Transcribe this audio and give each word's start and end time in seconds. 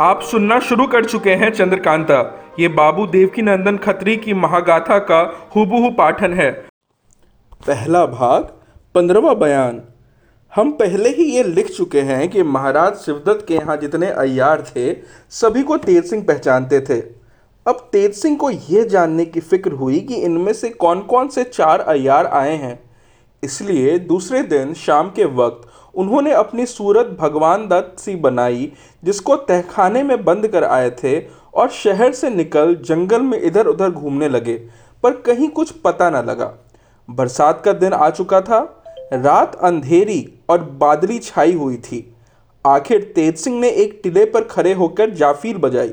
आप 0.00 0.22
सुनना 0.22 0.58
शुरू 0.60 0.86
कर 0.86 1.04
चुके 1.04 1.30
हैं 1.30 1.50
चंद्रकांता। 1.50 2.18
ये 2.60 2.68
बाबू 2.68 3.06
देवकी 3.06 3.42
नंदन 3.42 3.76
खत्री 3.76 4.16
की 4.16 4.34
महागाथा 4.34 4.98
का 5.00 5.20
हुबहू 5.56 5.90
पाठन 5.90 6.32
है। 6.34 6.50
पहला 7.66 8.04
भाग, 8.06 8.42
पंद्रवा 8.94 9.32
बयान। 9.34 9.80
हम 10.52 10.72
पहले 10.72 11.08
ही 11.08 11.24
ये 11.24 11.42
लिख 11.42 11.70
चुके 11.70 12.00
हैं 12.00 12.28
कि 12.28 12.42
महाराज 12.42 12.96
शिवदत्त 12.96 13.44
के 13.48 13.54
यहाँ 13.54 13.76
जितने 13.76 14.10
अयार 14.10 14.64
थे, 14.66 14.92
सभी 15.30 15.62
को 15.62 15.76
तेज 15.76 16.10
सिंह 16.10 16.24
पहचानते 16.24 16.80
थे। 16.80 17.00
अब 17.66 17.88
तेज 17.92 18.14
सिंह 18.14 18.36
को 18.36 18.50
यह 18.50 18.84
जानने 18.84 19.24
की 19.24 19.40
फ़िक्र 19.40 19.72
हुई 19.72 20.00
कि 20.00 20.14
इनमें 20.14 20.52
से 20.52 20.70
कौन 20.70 21.00
कौन 21.00 21.28
से 21.28 21.44
चार 21.44 21.80
अयार 21.80 22.26
आए 22.26 22.56
हैं। 22.56 22.78
इसलिए 23.42 23.98
दूसरे 23.98 24.42
दिन 24.42 24.74
शाम 24.74 25.10
के 25.10 25.24
वक्त 25.36 25.68
उन्होंने 25.96 26.32
अपनी 26.32 26.66
सूरत 26.66 27.16
भगवान 27.20 27.66
दत्त 27.68 27.98
सी 28.00 28.14
बनाई, 28.16 28.72
जिसको 29.02 29.36
तहखाने 29.36 30.02
में 30.02 30.24
बंद 30.24 30.46
कर 30.48 30.64
आए 30.64 30.90
थे 31.02 31.18
और 31.54 31.68
शहर 31.68 32.12
से 32.12 32.30
निकल 32.30 32.74
जंगल 32.84 33.22
में 33.22 33.40
इधर 33.40 33.66
उधर 33.66 33.90
घूमने 33.90 34.28
लगे, 34.28 34.54
पर 35.04 35.12
कहीं 35.20 35.48
कुछ 35.48 35.70
पता 35.84 36.10
न 36.10 36.24
लगा। 36.26 36.52
बरसात 37.08 37.62
का 37.64 37.72
दिन 37.72 37.92
आ 37.92 38.10
चुका 38.10 38.40
था, 38.40 38.60
रात 39.12 39.54
अंधेरी 39.54 40.26
और 40.50 40.62
बादली 40.80 41.18
छाई 41.18 41.52
हुई 41.52 41.76
थी। 41.76 42.04
आखिर 42.64 43.12
तेज 43.14 43.36
सिंह 43.36 43.58
ने 43.60 43.68
एक 43.70 44.00
टिले 44.02 44.24
पर 44.24 44.44
खड़े 44.44 44.72
होकर 44.72 45.10
जाफीर 45.10 45.58
बजाई। 45.58 45.90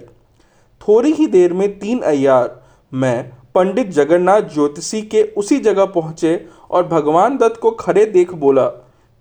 थोड़ी 0.82 1.12
ही 1.12 1.28
देर 1.28 1.54
में 1.54 1.80
तीन 1.80 2.00
अयार 2.02 2.62
मैं, 2.92 3.32
पंडित 3.56 3.90
जगन्नाथ 3.90 4.42
ज्योतिषी 4.54 5.02
के 5.02 5.22
उसी 5.38 5.58
जगह 5.60 5.86
पहुँचे 5.86 6.46
और 6.72 6.88
भगवान 6.88 7.38
दत्त 7.38 7.60
को 7.62 7.72
खड़े 7.72 8.06
देख 8.06 8.34
बोला 8.34 8.66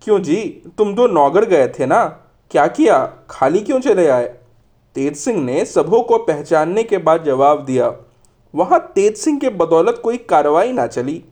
क्यों 0.03 0.19
जी? 0.21 0.37
तुम 0.79 0.95
दो 0.95 1.07
नौगर 1.09 1.45
गए 1.45 1.67
थे 1.71 1.87
ना? 1.87 2.05
क्या 2.51 2.67
किया? 2.69 3.05
खाली 3.31 3.61
क्यों 3.61 3.79
चले 3.81 4.07
आए? 4.09 4.27
तेज 4.97 5.17
सिंह 5.17 5.41
ने 5.41 5.65
सबों 5.65 6.03
को 6.03 6.19
पहचानने 6.21 6.83
के 6.83 6.99
बाद 7.01 7.25
जवाब 7.25 7.65
दिया, 7.65 7.93
वहाँ 8.55 8.81
तेज 8.95 9.17
सिंह 9.17 9.39
के 9.39 9.49
बदौलत 9.51 10.01
कोई 10.05 10.17
कार्रवाई 10.27 10.73
ना 10.73 10.87
चली। 10.87 11.23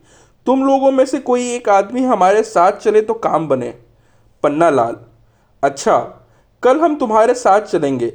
तुम 0.47 0.63
लोगों 0.65 0.91
में 0.91 1.05
से 1.05 1.19
कोई 1.19 1.49
एक 1.51 1.69
आदमी 1.69 2.03
हमारे 2.03 2.43
साथ 2.43 2.79
चले 2.79 3.01
तो 3.01 3.13
काम 3.15 3.47
बने। 3.47 3.73
पन्ना 4.43 4.69
लाल 4.69 4.95
अच्छा 5.63 5.97
कल 6.63 6.79
हम 6.79 6.95
तुम्हारे 6.95 7.33
साथ 7.33 7.61
चलेंगे। 7.61 8.13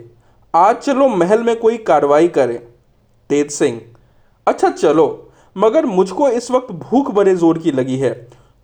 आज 0.55 0.77
चलो 0.77 1.09
महल 1.09 1.43
में 1.43 1.55
कोई 1.57 1.77
कार्रवाई 1.85 2.29
करें। 2.31 2.59
तेज 3.31 3.51
सिंह 3.51 3.81
अच्छा 4.47 4.71
चलो, 4.71 5.33
मगर 5.57 5.87
मुझको 5.87 6.29
इस 6.31 6.51
वक्त 6.51 6.73
भूख 6.73 7.11
बड़े 7.11 7.35
ज़ोर 7.37 7.59
की 7.59 7.73
लगी 7.73 7.97
है। 7.99 8.13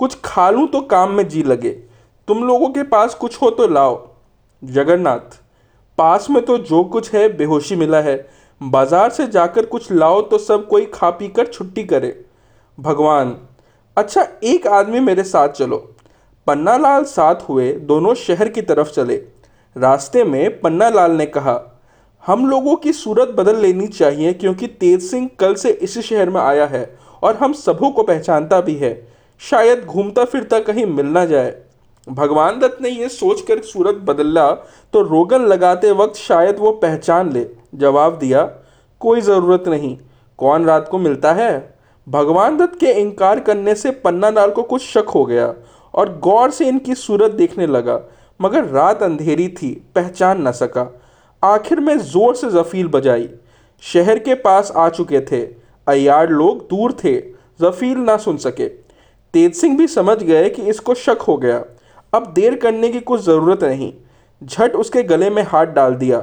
कुछ 0.03 0.17
खा 0.25 0.51
लूँ 0.51 0.67
तो 0.69 0.81
काम 0.83 1.11
में 1.11 1.27
जी 1.29 1.43
लगे। 1.45 1.71
तुम 2.29 2.43
लोगों 2.45 2.69
के 2.69 2.83
पास 2.85 3.15
कुछ 3.15 3.41
हो 3.43 3.51
तो 3.51 3.67
लाओ। 3.69 3.97
जगन्नाथ, 4.63 5.39
पास 5.99 6.27
में 6.31 6.45
तो 6.45 6.57
जो 6.61 6.83
कुछ 6.85 7.13
है 7.15 7.29
बेहोशी 7.37 7.77
मिला 7.77 8.01
है। 8.01 8.17
बाज़ार 8.61 9.11
से 9.11 9.27
जाकर 9.29 9.67
कुछ 9.67 9.91
लाओ 9.93 10.21
तो 10.23 10.39
सब 10.41 10.67
कोई 10.69 10.87
खा 10.87 11.11
पी 11.11 11.29
कर 11.29 11.47
छुट्टी 11.47 11.85
करे। 11.85 12.15
भगवान 12.79 13.37
अच्छा 13.97 14.27
एक 14.45 14.67
आदमी 14.69 15.01
मेरे 15.01 15.25
साथ 15.25 15.49
चलो। 15.51 15.79
पन्नालाल 16.47 17.05
साथ 17.05 17.49
हुए 17.49 17.73
दोनों 17.85 18.15
शहर 18.17 18.49
की 18.49 18.63
तरफ़ 18.63 18.91
चले। 18.91 19.17
रास्ते 19.77 20.25
में 20.25 20.61
पन्नालाल 20.61 21.13
ने 21.13 21.27
कहा, 21.29 21.59
हम 22.23 22.47
लोगों 22.47 22.77
की 22.77 22.93
सूरत 22.95 23.35
बदल 23.37 23.57
लेनी 23.57 23.87
चाहिए 23.89 24.33
क्योंकि 24.35 24.67
तेज 24.67 25.03
सिंह 25.03 25.31
कल 25.39 25.55
से 25.55 25.71
इसी 25.73 26.03
शहर 26.03 26.31
में 26.31 26.41
आया 26.41 26.67
है 26.67 26.85
और 27.23 27.37
हम 27.37 27.53
सबों 27.55 27.91
को 27.91 28.03
पहचानता 28.03 28.61
भी 28.61 28.75
है। 28.77 28.95
शायद 29.43 29.85
घूमता 29.85 30.25
फिरता 30.25 30.59
कहीं 30.61 30.85
मिल 30.87 31.07
ना 31.07 31.25
जाए। 31.25 31.55
भगवान 32.07 32.59
दत्त 32.59 32.81
ने 32.83 32.89
यह 32.89 33.09
सोचकर 33.09 33.61
सूरत 33.63 33.95
बदला 34.05 34.51
तो 34.95 35.01
रोगन 35.03 35.45
लगाते 35.47 35.91
वक्त 35.93 36.17
शायद 36.17 36.57
वो 36.59 36.71
पहचान 36.73 37.33
ले। 37.33 37.47
जवाब 37.75 38.19
दिया, 38.19 38.43
कोई 39.01 39.21
ज़रूरत 39.21 39.69
नहीं। 39.69 39.97
कौन 40.39 40.65
रात 40.65 40.89
को 40.89 40.99
मिलता 40.99 41.33
है? 41.33 41.75
भगवान 42.07 42.57
दत्त 42.57 42.79
के 42.81 42.93
इनकार 42.93 43.41
करने 43.41 43.75
से 43.75 43.91
पन्ना 44.05 44.31
लाल 44.31 44.51
को 44.51 44.63
कुछ 44.63 44.83
शक 44.83 45.09
हो 45.09 45.25
गया 45.25 45.53
और 45.95 46.19
गौर 46.19 46.51
से 46.51 46.69
इनकी 46.69 46.95
सूरत 46.95 47.31
देखने 47.33 47.67
लगा, 47.67 48.01
मगर 48.41 48.65
रात 48.65 49.03
अंधेरी 49.03 49.49
थी, 49.51 49.71
पहचान 49.95 50.47
न 50.49 50.53
सका। 50.53 50.87
आखिर 51.43 51.81
में 51.81 51.99
ज़ोर 51.99 52.35
से 52.35 52.51
जफील 52.51 52.89
बजाई। 52.89 53.29
शहर 53.83 54.19
के 54.19 54.35
पास 54.37 54.73
आ 54.77 54.89
चुके 54.89 55.21
थे। 55.23 55.43
अयार 55.87 56.31
लोग 56.31 56.61
दूर 56.67 56.93
थे। 56.95 57.17
जफील 57.61 57.99
ना 57.99 58.17
सुन 58.17 58.37
सके। 58.37 58.69
तेज 59.35 59.55
सिंह 59.55 59.77
भी 59.77 59.87
समझ 59.87 60.23
गए 60.23 60.49
कि 60.51 60.63
इसको 60.63 60.95
शक 60.95 61.19
हो 61.29 61.37
गया। 61.37 61.65
अब 62.13 62.33
देर 62.35 62.57
करने 62.57 62.89
की 62.89 63.01
कुछ 63.01 63.21
ज़रूरत 63.21 63.65
नहीं। 63.65 63.93
झट 64.43 64.75
उसके 64.75 65.03
गले 65.03 65.31
में 65.31 65.43
हाथ 65.43 65.67
डाल 65.67 65.95
दिया। 65.95 66.19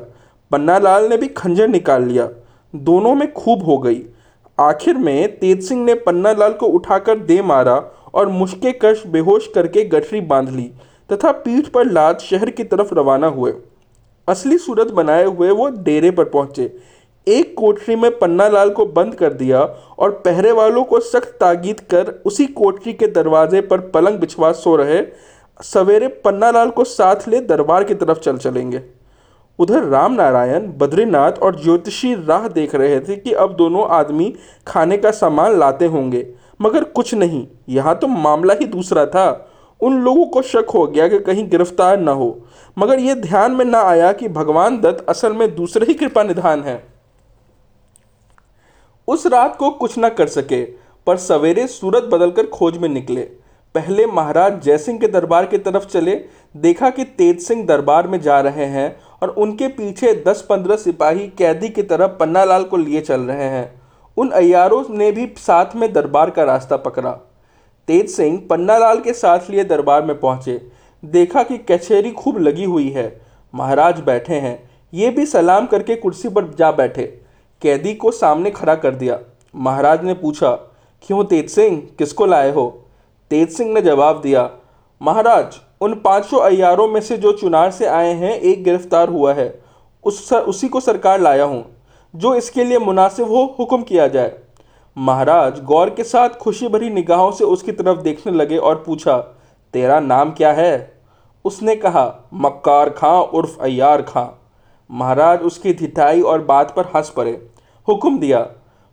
पन्ना 0.52 0.78
लाल 0.78 1.10
ने 1.10 1.18
भी 1.18 1.28
खंजर 1.28 1.68
निकाल 1.68 2.04
लिया। 2.04 2.30
दोनों 2.74 3.16
में 3.16 3.32
खूब 3.34 3.64
हो 3.64 3.78
गई। 3.78 4.02
आखिर 4.60 4.98
में 4.98 5.38
तेज 5.40 5.68
सिंह 5.68 5.84
ने 5.86 5.94
पन्ना 5.94 6.32
लाल 6.32 6.54
को 6.54 6.66
उठाकर 6.66 7.20
दे 7.20 7.42
मारा 7.42 7.76
और 8.14 8.28
मुश्के 8.28 8.72
कश 8.72 9.04
बेहोश 9.08 9.48
करके 9.56 9.84
गठरी 9.86 10.22
बाँध 10.22 10.50
ली 10.50 10.72
तथा 11.10 11.32
पीठ 11.32 11.68
पर 11.68 11.86
लाद 11.86 12.20
शहर 12.20 12.50
की 12.50 12.64
तरफ़ 12.64 12.94
रवाना 12.96 13.28
हुए। 13.28 13.54
असली 14.28 14.58
सूरत 14.58 14.88
बनाए 14.88 15.26
हुए 15.26 15.52
वो 15.52 15.68
डेरे 15.70 16.12
पर 16.12 16.24
पहुँचे। 16.24 16.72
एक 17.28 17.54
कोठरी 17.58 17.96
में 17.96 18.18
पन्ना 18.20 18.48
लाल 18.50 18.70
को 18.70 18.86
बंद 18.88 19.16
कर 19.16 19.34
दिया 19.34 19.62
और 20.00 20.12
पहरे 20.26 20.52
वालों 20.52 20.84
को 20.84 21.00
सख्त 21.00 21.36
ताकीद 21.40 21.80
कर 21.92 22.08
उसी 22.26 22.46
कोठरी 22.54 22.94
के 22.94 23.08
दरवाजे 23.08 23.62
पर 23.62 23.80
पलंग 23.90 24.20
बिछवा 24.20 24.52
सो 24.54 24.76
रहे, 24.76 25.02
सवेरे 25.60 26.08
पन्ना 26.24 26.52
लाल 26.52 26.70
को 26.70 26.84
साथ 26.84 27.28
ले 27.28 27.42
दरबार 27.42 27.84
की 27.84 27.94
तरफ़ 27.96 28.20
चल 28.20 28.38
चलेंगे। 28.38 28.82
उधर 29.60 29.84
राम 29.86 30.14
नारायण 30.14 30.68
बद्रीनाथ 30.78 31.40
और 31.44 31.62
ज्योतिषी 31.62 32.14
राह 32.18 32.48
देख 32.50 32.76
रहे 32.76 33.00
थे 33.00 33.16
कि 33.16 33.32
अब 33.34 33.56
दोनों 33.56 33.88
आदमी 33.90 34.34
खाने 34.68 34.98
का 34.98 35.12
सामान 35.14 35.58
लाते 35.60 35.86
होंगे, 35.88 36.26
मगर 36.62 36.84
कुछ 36.86 37.14
नहीं, 37.14 37.46
यहाँ 37.70 37.96
तो 37.96 38.08
मामला 38.08 38.54
ही 38.54 38.66
दूसरा 38.68 39.06
था। 39.06 39.46
उन 39.82 40.00
लोगों 40.02 40.26
को 40.26 40.42
शक 40.42 40.70
हो 40.74 40.86
गया 40.88 41.08
कि 41.08 41.20
कहीं 41.20 41.50
गिरफ़्तार 41.50 42.00
न 42.00 42.08
हो, 42.10 42.38
मगर 42.78 43.00
ये 43.00 43.16
ध्यान 43.18 43.52
में 43.52 43.66
न 43.66 43.76
आया 43.76 44.12
कि 44.14 44.28
भगवान 44.30 44.80
दत्त 44.82 45.06
असल 45.10 45.34
में 45.34 45.54
दूसरे 45.56 45.86
ही 45.86 45.94
कृपा 45.94 46.24
निधान 46.24 46.64
है। 46.64 46.84
उस 49.10 49.26
रात 49.28 49.56
को 49.56 49.70
कुछ 49.70 49.96
न 50.00 50.10
कर 50.10 50.28
सके, 50.28 50.64
पर 51.08 51.18
सवेरे 51.18 51.68
सूरत 51.68 52.04
बदलकर 52.04 52.46
खोज 52.46 52.78
में 52.78 52.90
निकले। 52.90 53.22
पहले 53.76 54.06
महाराज 54.06 54.62
जयसिंह 54.62 55.00
के 55.00 55.08
दरबार 55.08 55.46
की 55.46 55.58
तरफ़ 55.58 55.86
चले, 55.86 56.16
देखा 56.58 56.90
कि 56.90 57.04
तेज 57.04 57.42
सिंह 57.42 57.66
दरबार 57.66 58.08
में 58.08 58.22
जा 58.22 58.40
रहे 58.40 58.66
हैं 58.66 59.00
और 59.22 59.30
उनके 59.30 59.68
पीछे 59.68 60.24
दस 60.28 60.46
पंद्रह 60.50 60.76
सिपाही 60.76 61.28
कैदी 61.28 61.70
की 61.70 61.84
तरफ़ 61.84 62.12
पन्नालाल 62.12 62.64
को 62.64 62.78
लिए 62.78 63.02
चल 63.02 63.22
रहे 63.22 63.44
हैं। 63.44 63.82
उन 64.18 64.30
अयारों 64.30 64.84
ने 64.90 65.12
भी 65.12 65.34
साथ 65.38 65.76
में 65.76 65.94
दरबार 65.94 66.30
का 66.30 66.44
रास्ता 66.44 66.78
पकड़ा। 66.78 67.12
तेज 67.88 68.10
सिंह 68.10 68.48
पन्नालाल 68.50 69.00
के 69.00 69.14
साथ 69.14 69.50
लिए 69.50 69.64
दरबार 69.64 70.06
में 70.06 70.20
पहुँचे। 70.20 70.62
देखा 71.06 71.44
कि 71.44 71.58
कचहरी 71.58 72.12
खूब 72.12 72.38
लगी 72.38 72.64
हुई 72.64 72.90
है। 72.90 73.22
महाराज 73.56 74.00
बैठे 74.00 74.36
हैं। 74.36 74.70
ये 74.94 75.10
भी 75.10 75.26
सलाम 75.26 75.66
करके 75.66 75.96
कुर्सी 75.96 76.30
पर 76.30 76.54
जा 76.60 76.72
बैठे। 76.72 77.19
कैदी 77.62 77.94
को 77.94 78.12
सामने 78.12 78.52
खड़ा 78.52 78.76
कर 78.76 78.96
दिया। 78.96 79.20
महाराज 79.56 80.04
ने 80.04 80.14
पूछा 80.14 80.52
क्यों 81.04 81.24
तेज 81.24 81.50
सिंह? 81.50 81.82
किसको 81.98 82.26
लाए 82.26 82.52
हो? 82.52 82.68
तेज 83.32 83.56
सिंह 83.58 83.74
ने 83.74 83.82
जवाब 83.82 84.22
दिया 84.22 84.50
महाराज 85.02 85.60
उन 85.82 85.94
पाँचों 85.96 86.40
अयारों 86.42 86.88
में 86.88 87.00
से 87.02 87.18
जो 87.18 87.32
चुनार 87.32 87.72
से 87.72 87.86
आए 87.86 88.14
हैं 88.14 88.32
एक 88.32 88.64
गिरफ़्तार 88.64 89.10
हुआ 89.10 89.34
है। 89.34 89.62
उस 90.04 90.28
सर, 90.30 90.40
उसी 90.40 90.68
को 90.68 90.80
सरकार 90.80 91.22
लाया 91.22 91.44
हूँ 91.44 91.66
जो 92.14 92.34
इसके 92.36 92.64
लिए 92.64 92.80
मुनासिब 92.80 93.28
हो 93.28 93.44
हुक्म 93.60 93.82
किया 93.82 94.08
जाए। 94.08 94.34
महाराज 94.98 95.64
गौर 95.64 95.90
के 95.90 96.04
साथ 96.04 96.30
खुशी 96.30 96.68
भरी 96.68 96.90
निगाहों 96.90 97.32
से 97.32 97.44
उसकी 97.44 97.72
तरफ़ 97.72 98.02
देखने 98.02 98.34
लगे 98.34 98.58
और 98.58 98.84
पूछा 98.86 99.18
तेरा 99.74 100.00
नाम 100.00 100.32
क्या 100.32 100.52
है? 100.52 101.00
उसने 101.46 101.76
कहा 101.76 102.30
मक्कार 102.34 102.90
खां 102.90 103.22
उर्फ़ 103.24 103.60
अयार 103.62 104.02
खां। 104.02 104.26
महाराज 104.90 105.42
उसकी 105.42 105.74
धिठाई 105.74 106.22
और 106.22 106.44
बात 106.44 106.74
पर 106.76 106.86
हंस 106.96 107.10
पड़े। 107.10 107.32
हुक्म 107.88 108.20
दिया, 108.20 108.40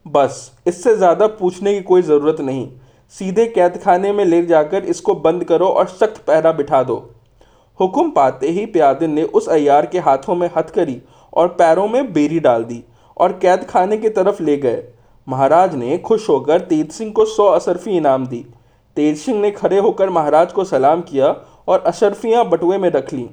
बस, 0.07 0.53
इससे 0.67 0.97
ज़्यादा 0.97 1.27
पूछने 1.29 1.75
की 1.75 1.81
कोई 1.83 2.03
ज़रूरत 2.03 2.41
नहीं। 2.41 2.69
सीधे 3.15 3.47
कैद 3.47 3.77
खाने 3.77 4.13
में 4.13 4.25
ले 4.25 4.45
जाकर 4.47 4.85
इसको 4.85 5.15
बंद 5.17 5.45
करो 5.45 5.67
और 5.69 5.87
सख्त 5.89 6.23
पहरा 6.27 6.53
बिठा 6.53 6.83
दो। 6.83 6.97
हुक्म 7.81 8.11
पाते 8.11 8.49
ही 8.49 8.67
प्यादिन 8.67 9.11
ने 9.11 9.23
उस 9.23 9.49
अयार 9.49 9.87
के 9.87 9.99
हाथों 10.01 10.35
में 10.35 10.49
हथकरी 10.57 11.01
और 11.33 11.49
पैरों 11.49 11.87
में 11.89 12.13
बेरी 12.13 12.41
डाल 12.41 12.65
दी 12.65 12.83
और 13.17 13.33
कैद 13.33 13.65
खाने 13.65 13.97
की 13.97 14.09
तरफ़ 14.11 14.43
ले 14.43 14.57
गए। 14.57 14.83
महाराज 15.27 15.75
ने 15.75 15.99
खुश 15.99 16.29
होकर 16.29 16.61
तेज 16.61 16.91
सिंह 16.93 17.13
को 17.13 17.25
सौ 17.27 17.47
अशरफी 17.47 17.97
इनाम 17.97 18.27
दी। 18.27 18.45
तेज 18.97 19.19
सिंह 19.19 19.41
ने 19.41 19.51
खड़े 19.51 19.79
होकर 19.79 20.11
महाराज 20.11 20.53
को 20.53 20.65
सलाम 20.65 21.01
किया 21.03 21.35
और 21.69 21.83
अशरफियाँ 21.87 22.45
बटुए 22.49 22.79
में 22.79 22.89
रख 22.91 23.13
लीं। 23.13 23.27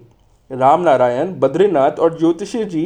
राम 0.54 0.82
नारायण 0.82 1.34
बद्रीनाथ 1.40 2.00
और 2.00 2.18
ज्योतिषी 2.18 2.64
जी 2.66 2.82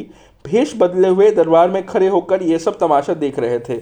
भेष 0.46 0.74
बदले 0.78 1.08
हुए 1.08 1.30
दरबार 1.32 1.70
में 1.70 1.86
खड़े 1.86 2.08
होकर 2.08 2.44
ये 2.44 2.60
सब 2.60 2.78
तमाशा 2.80 3.14
देख 3.14 3.40
रहे 3.40 3.60
थे। 3.60 3.82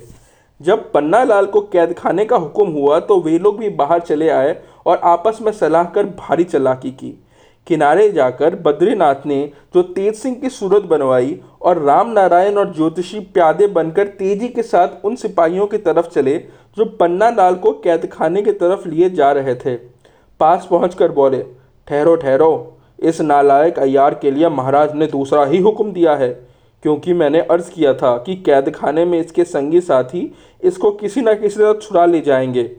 जब 0.62 0.92
पन्ना 0.92 1.24
लाल 1.24 1.46
को 1.46 1.62
कैद 1.62 1.94
खाने 1.94 2.26
का 2.26 2.38
हुक्म 2.38 2.66
हुआ 2.68 3.00
तो 3.00 3.20
वे 3.22 3.38
लोग 3.40 3.60
भी 3.60 3.70
बाहर 3.70 4.00
चले 4.00 4.30
आए 4.30 4.56
और 4.86 4.98
आपस 5.04 5.40
में 5.42 5.52
सलाह 5.52 5.84
कर 5.84 6.06
भारी 6.06 6.44
चलाकी 6.44 6.92
की। 6.92 7.10
किनारे 7.68 8.10
जाकर 8.12 8.56
बद्रीनाथ 8.56 9.26
ने 9.26 9.52
जो 9.76 9.82
तेज 9.84 10.16
सिंह 10.16 10.36
की 10.36 10.50
सूरत 10.50 10.84
बनवाई 10.84 11.40
और 11.62 11.82
राम 11.82 12.12
नारायण 12.12 12.58
और 12.58 12.74
ज्योतिषी 12.76 13.20
प्यादे 13.20 13.68
बनकर 13.68 14.08
तेज़ी 14.08 14.48
के 14.48 14.64
साथ 14.64 15.06
उन 15.06 15.16
सिपाहियों 15.16 15.68
की 15.68 15.78
तरफ़ 15.78 16.08
चले, 16.08 16.38
जो 16.78 16.86
पन्ना 16.86 17.30
लाल 17.30 17.56
को 17.56 17.72
कैद 17.72 18.10
खाने 18.12 18.42
की 18.42 18.52
तरफ़ 18.52 18.88
लिए 18.88 19.10
जा 19.10 19.32
रहे 19.32 19.56
थे। 19.56 19.76
पास 20.40 20.68
पहुंचकर 20.70 21.12
बोले, 21.12 21.44
ठहरो 21.88 22.16
ठहरो। 22.16 22.75
इस 23.00 23.22
नालायक 23.22 23.80
अयार 23.80 24.14
के 24.14 24.32
लिए 24.32 24.50
महाराज 24.50 24.96
ने 24.96 25.08
दूसरा 25.08 25.46
ही 25.46 25.60
हुक्म 25.60 25.92
दिया 25.92 26.16
है, 26.16 26.30
क्योंकि 26.84 27.14
मैंने 27.14 27.42
अर्ज़ 27.42 27.72
किया 27.72 27.94
था 27.94 28.16
कि 28.18 28.36
कैद 28.36 28.70
खाने 28.70 29.06
में 29.06 29.20
इसके 29.20 29.44
संगी 29.44 29.82
साथी 29.82 30.32
इसको 30.64 30.92
किसी 30.94 31.22
न 31.22 31.34
किसी 31.34 31.60
तरह 31.60 31.74
छुड़ा 31.74 32.06
ले 32.06 32.22
जाएँगे। 32.22 32.70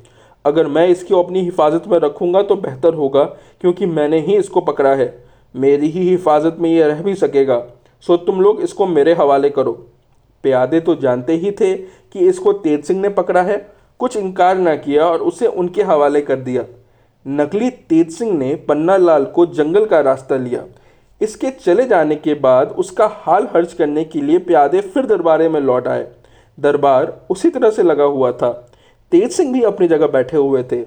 अगर 0.44 0.66
मैं 0.66 0.86
इसकी 0.88 1.14
अपनी 1.14 1.40
हिफाजत 1.40 1.88
में 1.88 1.98
रखूँगा 1.98 2.42
तो 2.42 2.56
बेहतर 2.56 2.94
होगा, 2.94 3.24
क्योंकि 3.60 3.86
मैंने 3.86 4.20
ही 4.20 4.36
इसको 4.36 4.60
पकड़ा 4.60 4.94
है। 4.94 5.14
मेरी 5.54 5.88
ही 5.88 6.08
हिफाजत 6.08 6.56
में 6.60 6.70
ये 6.70 6.86
रह 6.86 7.02
भी 7.02 7.14
सकेगा, 7.14 7.62
सो 8.04 8.16
तुम 8.16 8.40
लोग 8.40 8.60
इसको 8.60 8.86
मेरे 8.86 9.14
हवाले 9.14 9.50
करो। 9.50 9.72
प्यादे 10.44 10.80
तो 10.80 10.94
जानते 10.94 11.32
ही 11.34 11.50
थे 11.50 11.74
कि 11.74 12.18
इसको 12.20 12.52
तेज 12.54 12.84
सिंह 12.84 13.00
ने 13.00 13.08
पकड़ा 13.10 13.42
है, 13.42 13.56
कुछ 14.00 14.16
इनकार 14.16 14.56
ना 14.56 14.74
किया 14.76 15.06
और 15.06 15.22
उसे 15.22 15.46
उनके 15.46 15.82
हवाले 15.82 16.20
कर 16.20 16.36
दिया। 16.38 16.64
नकली 17.26 17.70
तेज 17.70 18.10
सिंह 18.10 18.32
ने 18.32 18.54
पन्ना 18.68 18.96
लाल 18.96 19.24
को 19.24 19.46
जंगल 19.46 19.84
का 19.86 20.00
रास्ता 20.00 20.36
लिया। 20.36 20.62
इसके 21.20 21.50
चले 21.50 21.86
जाने 21.86 22.16
के 22.16 22.34
बाद 22.34 22.74
उसका 22.78 23.06
हाल 23.12 23.48
हर्ज 23.54 23.72
करने 23.72 24.04
के 24.04 24.20
लिए 24.20 24.38
प्यादे 24.38 24.80
फिर 24.80 25.06
दरबारे 25.06 25.48
में 25.48 25.60
लौट 25.60 25.88
आए। 25.88 26.06
दरबार 26.58 27.12
उसी 27.30 27.50
तरह 27.50 27.70
से 27.70 27.82
लगा 27.82 28.04
हुआ 28.04 28.30
था। 28.32 28.50
तेज 29.12 29.32
सिंह 29.32 29.52
भी 29.52 29.62
अपनी 29.62 29.88
जगह 29.88 30.06
बैठे 30.06 30.36
हुए 30.36 30.62
थे। 30.72 30.84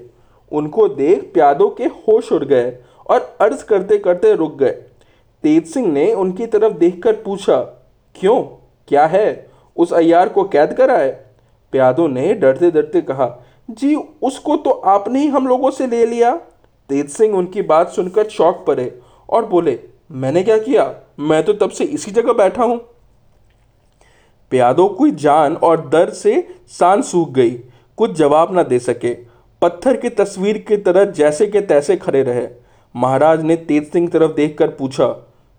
उनको 0.52 0.88
देख 0.88 1.30
प्यादों 1.34 1.68
के 1.70 1.84
होश 1.84 2.32
उड़ 2.32 2.44
गए 2.44 2.72
और 3.06 3.36
अर्ज़ 3.40 3.64
करते 3.64 3.98
करते 3.98 4.34
रुक 4.34 4.56
गए। 4.58 4.70
तेज 5.44 5.66
सिंह 5.66 5.92
ने 5.92 6.12
उनकी 6.14 6.46
तरफ़ 6.46 6.72
देखकर 6.72 7.12
पूछा, 7.14 7.60
क्यों? 8.16 8.42
क्या 8.88 9.06
है? 9.06 9.50
उस 9.76 9.92
अयार 9.92 10.28
को 10.28 10.44
कैद 10.44 10.72
कराए? 10.72 11.10
प्यादों 11.72 12.08
ने 12.08 12.32
डरते 12.34 12.70
डरते 12.70 13.00
कहा 13.00 13.26
जी, 13.70 13.94
उसको 13.94 14.56
तो 14.56 14.70
आपने 14.70 15.20
ही 15.20 15.26
हम 15.28 15.46
लोगों 15.46 15.70
से 15.70 15.86
ले 15.86 16.04
लिया। 16.06 16.34
तेज 16.90 17.08
सिंह 17.08 17.36
उनकी 17.36 17.62
बात 17.62 17.90
सुनकर 17.90 18.26
चौक 18.26 18.64
पड़े 18.66 19.00
और 19.28 19.44
बोले, 19.46 19.78
मैंने 20.10 20.42
क्या 20.42 20.56
किया? 20.58 20.94
मैं 21.20 21.42
तो 21.44 21.52
तब 21.52 21.70
से 21.70 21.84
इसी 21.84 22.10
जगह 22.10 22.32
बैठा 22.32 22.64
हूँ। 22.64 22.78
प्यादों 24.52 24.88
की 24.88 25.10
जान 25.12 25.56
और 25.56 25.88
दर्द 25.88 26.12
से 26.12 26.46
सांस 26.68 27.10
सूख 27.10 27.30
गई। 27.30 27.50
कुछ 27.98 28.12
जवाब 28.12 28.54
ना 28.54 28.62
दे 28.62 28.78
सके। 28.78 29.14
पत्थर 29.62 29.96
की 29.96 30.08
तस्वीर 30.08 30.58
की 30.58 30.76
तरह 30.76 31.04
जैसे 31.12 31.46
के 31.46 31.60
तैसे 31.60 31.96
खड़े 31.96 32.22
रहे। 32.22 32.46
महाराज 32.94 33.42
ने 33.42 33.56
तेज 33.56 33.90
सिंह 33.92 34.08
तरफ़ 34.08 34.32
देखकर 34.32 34.68
पूछा, 34.68 35.06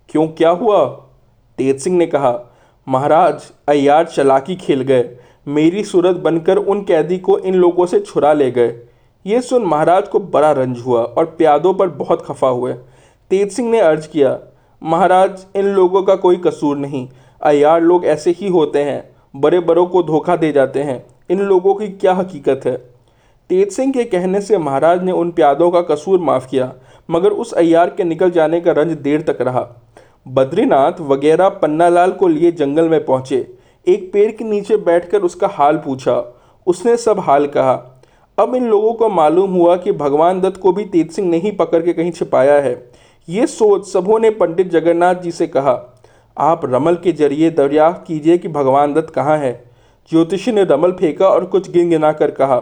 क्यों, 0.10 0.28
क्या 0.28 0.50
हुआ? 0.50 0.86
तेज 1.58 1.80
सिंह 1.80 1.98
ने 1.98 2.06
कहा, 2.06 2.40
महाराज 2.88 3.52
अयार 3.68 4.06
चलाकी 4.06 4.56
खेल 4.56 4.81
गए। 4.81 5.04
मेरी 5.48 5.84
सूरत 5.84 6.16
बनकर 6.16 6.58
उन 6.58 6.82
कैदी 6.84 7.18
को 7.18 7.38
इन 7.40 7.56
लोगों 7.56 7.86
से 7.86 8.00
छुरा 8.00 8.34
ले 8.34 8.50
गए। 8.52 8.74
ये 9.26 9.42
सुन 9.42 9.64
महाराज 9.64 10.08
को 10.08 10.20
बड़ा 10.20 10.52
रंज 10.52 10.80
हुआ 10.80 11.02
और 11.02 11.26
प्यादों 11.28 11.74
पर 11.74 11.90
बहुत 11.90 12.26
खफा 12.26 12.48
हुए। 12.48 12.74
तेज 13.32 13.52
सिंह 13.52 13.70
ने 13.70 13.80
अर्ज़ 13.80 14.08
किया, 14.08 14.38
महाराज, 14.82 15.46
इन 15.56 15.66
लोगों 15.66 16.02
का 16.04 16.16
कोई 16.16 16.38
कसूर 16.38 16.78
नहीं। 16.78 17.08
अयार 17.42 17.82
लोग 17.82 18.06
ऐसे 18.06 18.32
ही 18.32 18.48
होते 18.48 18.80
हैं। 18.80 19.04
बड़े 19.36 19.60
बड़ों 19.60 19.86
को 19.86 20.04
धोखा 20.04 20.36
दे 20.36 20.52
जाते 20.52 20.80
हैं। 20.80 21.04
इन 21.30 21.40
लोगों 21.40 21.74
की 21.76 21.88
क्या 21.88 22.14
हकीकत 22.14 22.62
है? 22.66 22.76
तेज 23.50 23.72
सिंह 23.72 23.92
के 23.94 24.04
कहने 24.04 24.42
से 24.42 24.58
महाराज 24.58 25.04
ने 25.04 25.12
उन 25.12 25.32
प्यादों 25.32 25.70
का 25.72 25.82
कसूर 25.82 26.20
माफ़ 26.20 26.48
किया, 26.48 26.72
मगर 27.10 27.30
उस 27.30 27.54
अयार 27.54 27.90
के 27.90 28.04
निकल 28.04 28.32
जाने 28.32 28.60
का 28.62 28.72
रंज 28.72 28.92
देर 28.94 29.22
तक 29.22 29.42
रहा। 29.42 29.68
बद्रीनाथ 30.28 31.02
वगैरह 31.02 31.50
पन्नालाल 31.52 32.12
को 32.12 32.28
लिए 32.28 32.52
जंगल 32.52 32.90
में 32.90 33.04
पहुँचे। 33.06 33.42
एक 33.88 34.12
पेड़ 34.13 34.31
के 34.31 34.44
नीचे 34.44 34.78
बैठकर 34.78 35.22
उसका 35.22 35.48
हाल 35.48 35.78
पूछा। 35.78 36.24
उसने 36.68 36.95
सब 36.98 37.19
हाल 37.19 37.48
कहा। 37.48 37.74
अब 38.38 38.56
इन 38.56 38.66
लोगों 38.66 38.94
को 38.94 39.10
मालूम 39.10 39.54
हुआ 39.54 39.75
कि 39.75 39.92
भगवान 39.92 40.42
दत्त 40.42 40.57
को 40.57 40.72
भी 40.72 40.86
तेज 40.86 41.12
सिंह 41.12 41.30
ने 41.30 41.38
ही 41.38 41.51
पकड़ 41.51 41.81
के 41.83 41.94
कहीं 41.94 42.12
छिपाया 42.12 42.56
है। 42.56 42.74
ये 43.28 43.48
सोच 43.48 43.88
सबों 43.88 44.19
ने 44.19 44.30
पंडित 44.30 44.69
जगन्नाथ 44.69 45.16
जी 45.16 45.31
से 45.31 45.48
कहा। 45.48 45.74
आप 46.38 46.62
रमल 46.66 46.95
के 46.95 47.12
ज़रिए 47.12 47.50
दरियाफ्त 47.50 48.04
कीजिए 48.07 48.38
कि 48.38 48.48
भगवान 48.48 48.94
दत्त 48.94 49.10
कहाँ 49.10 49.38
है। 49.38 49.54
ज्योतिषी 50.12 50.51
ने 50.51 50.63
रमल 50.63 50.92
फेंका 50.92 51.27
और 51.27 51.45
कुछ 51.45 51.69
गिन 51.72 51.89
गिना 51.89 52.12
कर 52.12 52.31
कहा, 52.31 52.57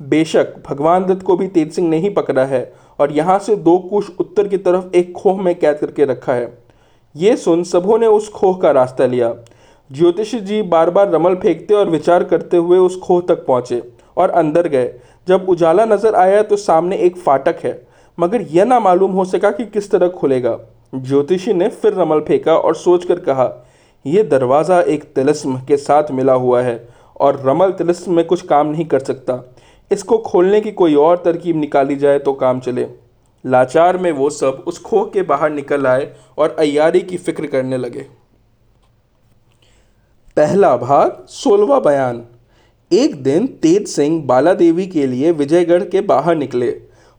बेशक, 0.00 0.54
भगवान 0.68 1.04
दत्त 1.04 1.22
को 1.22 1.36
भी 1.36 1.46
तेज 1.48 1.72
सिंह 1.72 1.88
ने 1.88 1.98
ही 1.98 2.10
पकड़ा 2.10 2.44
है 2.44 2.72
और 2.98 3.12
यहाँ 3.12 3.38
से 3.38 3.56
दो 3.56 3.78
कुश 3.80 4.10
उत्तर 4.20 4.48
की 4.48 4.58
तरफ़ 4.58 4.96
एक 4.96 5.12
खोह 5.12 5.42
में 5.42 5.54
कैद 5.54 5.76
करके 5.76 6.04
रखा 6.04 6.32
है। 6.32 6.58
ये 7.14 7.36
सुन 7.36 7.62
सबों 7.64 7.98
ने 7.98 8.06
उस 8.06 8.28
खोह 8.28 8.58
का 8.58 8.70
रास्ता 8.70 9.06
लिया। 9.06 9.34
ज्योतिषी 9.90 10.38
जी 10.40 10.60
बार 10.64 10.90
बार 10.90 11.10
रमल 11.10 11.34
फेंकते 11.34 11.74
और 11.74 11.90
विचार 11.90 12.24
करते 12.24 12.56
हुए 12.58 12.78
उस 12.78 12.98
खोह 13.00 13.20
तक 13.28 13.44
पहुँचे 13.46 13.82
और 14.16 14.30
अंदर 14.30 14.68
गए। 14.68 14.90
जब 15.28 15.46
उजाला 15.48 15.84
नज़र 15.84 16.14
आया 16.14 16.42
तो 16.42 16.56
सामने 16.56 16.96
एक 16.98 17.16
फाटक 17.16 17.60
है, 17.64 17.80
मगर 18.18 18.42
यह 18.42 18.64
ना 18.64 18.80
मालूम 18.80 19.12
हो 19.12 19.24
सका 19.24 19.50
कि 19.50 19.64
किस 19.66 19.90
तरह 19.90 20.08
खुलेगा। 20.10 20.58
ज्योतिषी 20.94 21.52
ने 21.52 21.68
फिर 21.68 21.94
रमल 21.94 22.20
फेंका 22.20 22.56
और 22.56 22.74
सोचकर 22.76 23.20
कहा 23.20 23.50
यह 24.04 24.22
दरवाज़ा 24.22 24.80
एक 24.82 25.04
तिलस्म 25.14 25.60
के 25.68 25.76
साथ 25.76 26.10
मिला 26.12 26.32
हुआ 26.34 26.62
है 26.62 26.76
और 27.20 27.40
रमल 27.46 27.70
तिलस्म 27.72 28.14
में 28.14 28.24
कुछ 28.24 28.42
काम 28.42 28.66
नहीं 28.66 28.84
कर 28.86 29.00
सकता। 29.00 29.42
इसको 29.90 30.18
खोलने 30.20 30.60
की 30.60 30.70
कोई 30.72 30.94
और 30.96 31.22
तरकीब 31.24 31.56
निकाली 31.56 31.96
जाए 31.96 32.18
तो 32.18 32.32
काम 32.34 32.60
चले। 32.60 32.86
लाचार 33.44 33.96
में 33.98 34.10
वो 34.12 34.30
सब 34.32 34.62
उस 34.66 34.82
खोह 34.82 35.04
के 35.04 35.22
बाहर 35.24 35.50
निकल 35.52 35.86
आए 35.86 36.12
और 36.38 36.56
अयारी 36.58 37.00
की 37.00 37.16
फ़िक्र 37.16 37.46
करने 37.46 37.76
लगे। 37.78 38.06
पहला 40.36 40.76
भाग 40.76 41.24
सोलवा 41.28 41.78
बयान। 41.80 42.20
एक 42.90 43.14
दिन 43.22 43.46
तेज 43.62 43.86
सिंह 43.88 44.20
बाला 44.26 44.52
देवी 44.54 44.86
के 44.86 45.06
लिए 45.06 45.30
विजयगढ़ 45.30 45.84
के 45.84 46.00
बाहर 46.00 46.36
निकले। 46.36 46.70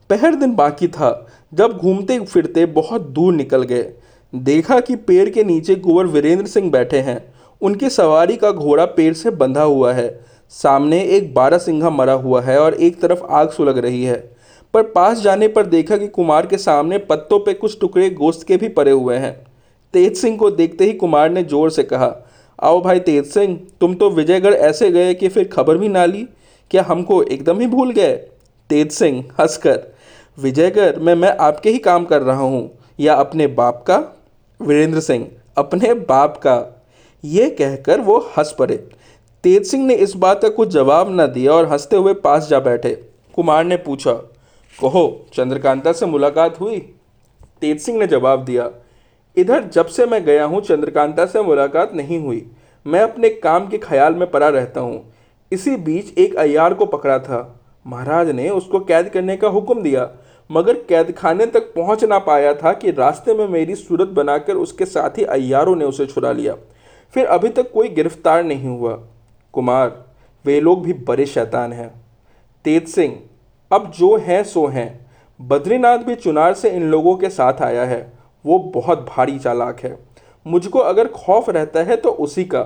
पहर 0.10 0.36
दिन 0.36 0.54
बाकी 0.56 0.88
था, 0.88 1.28
जब 1.54 1.72
घूमते 1.72 2.20
फिरते 2.20 2.66
बहुत 2.66 3.08
दूर 3.10 3.34
निकल 3.34 3.64
गए। 3.64 3.90
देखा 4.34 4.80
कि 4.80 4.96
पेड़ 4.96 5.28
के 5.30 5.44
नीचे 5.44 5.76
कुंवर 5.76 6.06
वीरेंद्र 6.06 6.46
सिंह 6.48 6.70
बैठे 6.72 7.00
हैं। 7.00 7.18
उनकी 7.62 7.90
सवारी 7.90 8.36
का 8.36 8.52
घोड़ा 8.52 8.86
पेड़ 8.86 9.14
से 9.14 9.30
बंधा 9.32 9.64
हुआ 9.64 9.94
है। 9.94 10.08
सामने 10.54 11.02
एक 11.08 11.34
बारह 11.34 11.58
सिंघा 11.58 11.90
मरा 11.90 12.14
हुआ 12.20 12.42
है 12.42 12.60
और 12.60 12.74
एक 12.74 13.02
तरफ़ 13.02 13.24
आग 13.24 13.50
सुलग 13.50 13.78
रही 13.78 14.04
है। 14.04 14.20
पर 14.74 14.84
पास 14.92 15.22
जाने 15.22 15.48
पर 15.48 15.66
देखा 15.66 15.98
कि 15.98 16.08
कुमार 16.08 16.46
के 16.46 16.58
सामने 16.58 16.98
पत्तों 17.10 17.40
पे 17.40 17.54
कुछ 17.54 17.80
टुकड़े 17.82 18.10
गोश्त 18.10 18.48
के 18.48 18.58
भी 18.58 18.68
पड़े 18.70 18.92
हुए 18.92 19.16
हैं। 19.16 19.36
तेज 19.94 20.18
सिंह 20.18 20.38
को 20.38 20.52
देखते 20.52 20.86
ही 20.86 20.94
कुमार 20.94 21.30
ने 21.30 21.44
ज़ोर 21.44 21.70
से 21.72 21.84
कहा 21.84 22.16
आओ 22.60 22.80
भाई 22.82 23.00
तेज 23.00 23.26
सिंह, 23.26 23.60
तुम 23.82 23.94
तो 23.96 24.10
विजयगढ़ 24.10 24.54
ऐसे 24.54 24.90
गए 24.92 25.14
कि 25.14 25.28
फिर 25.28 25.48
खबर 25.48 25.78
भी 25.78 25.90
ना 25.90 26.06
ली 26.06 26.28
क्या 26.72 26.84
हमको 26.84 27.22
एकदम 27.24 27.60
ही 27.60 27.68
भूल 27.68 27.92
गए। 27.92 28.16
तेज 28.70 28.92
सिंह, 28.92 29.24
हंसकर, 29.40 29.80
विजयगढ़ 30.38 30.98
में 30.98 31.14
मैं 31.16 31.36
आपके 31.38 31.70
ही 31.70 31.78
काम 31.78 32.06
कर 32.06 32.22
रहा 32.22 32.42
हूँ, 32.42 32.70
या 33.00 33.14
अपने 33.14 33.48
बाप 33.48 33.84
का? 33.88 33.98
वीरेंद्र 34.60 35.00
सिंह, 35.00 35.28
अपने 35.58 35.94
बाप 35.94 36.38
का? 36.38 36.86
ये 37.24 37.50
कहकर 37.50 38.02
वो 38.02 38.18
हंस 38.38 38.56
पड़े। 38.60 38.76
तेज 39.44 39.66
सिंह 39.68 39.86
ने 39.86 39.96
इस 39.96 40.14
बात 40.16 40.42
का 40.42 40.50
कुछ 40.50 40.70
जवाब 40.70 41.10
न 41.12 41.28
दिया 41.28 41.52
और 41.52 41.72
हँसते 41.72 41.96
हुए 41.96 42.14
पास 42.14 42.48
जा 42.50 42.60
बैठे। 42.60 42.94
कुमार 43.36 43.64
ने 43.64 43.78
पूछा, 43.78 44.14
कहो, 44.74 45.26
चंद्रकांता 45.34 45.92
से 45.92 46.06
मुलाकात 46.06 46.60
हुई? 46.60 46.80
तेज 47.62 47.80
सिंह 47.80 47.98
ने 48.00 48.08
जवाब 48.08 48.44
दिया 48.46 48.70
इधर 49.38 49.64
जब 49.64 49.86
से 49.86 50.06
मैं 50.06 50.24
गया 50.26 50.46
हूँ, 50.46 50.62
चंद्रकांता 50.62 51.26
से 51.26 51.42
मुलाकात 51.42 51.94
नहीं 51.94 52.20
हुई। 52.20 52.46
मैं 52.86 53.02
अपने 53.02 53.30
काम 53.30 53.68
के 53.68 53.78
ख्याल 53.78 54.14
में 54.14 54.30
पड़ा 54.32 54.48
रहता 54.50 54.82
हूँ। 54.82 55.14
इसी 55.52 55.76
बीच 55.76 56.18
एक 56.18 56.36
अयार 56.36 56.74
को 56.74 56.86
पकड़ा 56.86 57.18
था। 57.20 57.60
महाराज 57.86 58.30
ने 58.30 58.50
उसको 58.50 58.80
कैद 58.80 59.10
करने 59.10 59.36
का 59.38 59.48
हुक्म 59.48 59.82
दिया, 59.82 60.10
मगर 60.50 60.74
कैद 60.90 61.12
खाने 61.12 61.46
तक 61.46 61.74
पहुँच 61.74 62.04
ना 62.04 62.20
पाया 62.20 62.54
था 62.54 62.74
कि 62.74 62.92
रास्ते 62.92 63.34
में 63.34 63.48
मेरी 63.48 63.76
सूरत 63.76 64.08
बनाकर 64.08 64.54
उसके 64.54 64.86
साथी 64.86 65.24
अयारों 65.24 65.76
ने 65.76 65.86
उसे 65.86 66.06
छुड़ा 66.06 66.32
लिया। 66.32 66.56
फिर 67.14 67.26
अभी 67.26 67.50
तक 67.50 67.72
कोई 67.72 67.90
गिरफ़्तार 67.90 68.44
नहीं 68.44 68.68
हुआ। 68.68 69.00
कुमार, 69.54 70.06
वे 70.46 70.60
लोग 70.62 70.84
भी 70.84 70.94
बड़े 70.94 71.26
शैतान 71.26 71.74
हैं। 71.74 71.90
तेज 72.66 72.88
सिंह, 72.88 73.18
अब 73.72 73.92
जो 73.92 74.16
हैं, 74.18 74.44
सो 74.44 74.68
हैं। 74.68 75.08
बद्रीनाथ 75.40 75.98
भी 75.98 76.16
चुनार 76.16 76.54
से 76.54 76.70
इन 76.70 76.84
लोगों 76.84 77.16
के 77.16 77.30
साथ 77.30 77.62
आया 77.62 77.84
है। 77.86 78.17
वो 78.48 78.58
बहुत 78.74 79.06
भारी 79.10 79.38
चालाक 79.40 79.80
है। 79.80 79.98
मुझको 80.46 80.80
अगर 80.80 81.08
खौफ 81.08 81.50
रहता 81.50 81.80
है 81.80 81.96
तो 81.96 82.10
उसी 82.10 82.44
का। 82.44 82.62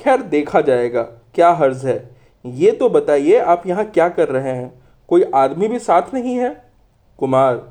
खैर, 0.00 0.22
देखा 0.22 0.60
जाएगा, 0.60 1.02
क्या 1.34 1.50
हर्ज 1.50 1.84
है। 1.86 2.16
ये 2.44 2.70
तो 2.70 2.88
बताइए, 2.88 3.38
आप 3.38 3.66
यहाँ 3.66 3.84
क्या 3.84 4.08
कर 4.08 4.28
रहे 4.28 4.52
हैं? 4.52 4.72
कोई 5.08 5.24
आदमी 5.34 5.68
भी 5.68 5.78
साथ 5.78 6.14
नहीं 6.14 6.34
है? 6.36 6.50
कुमार, 7.18 7.62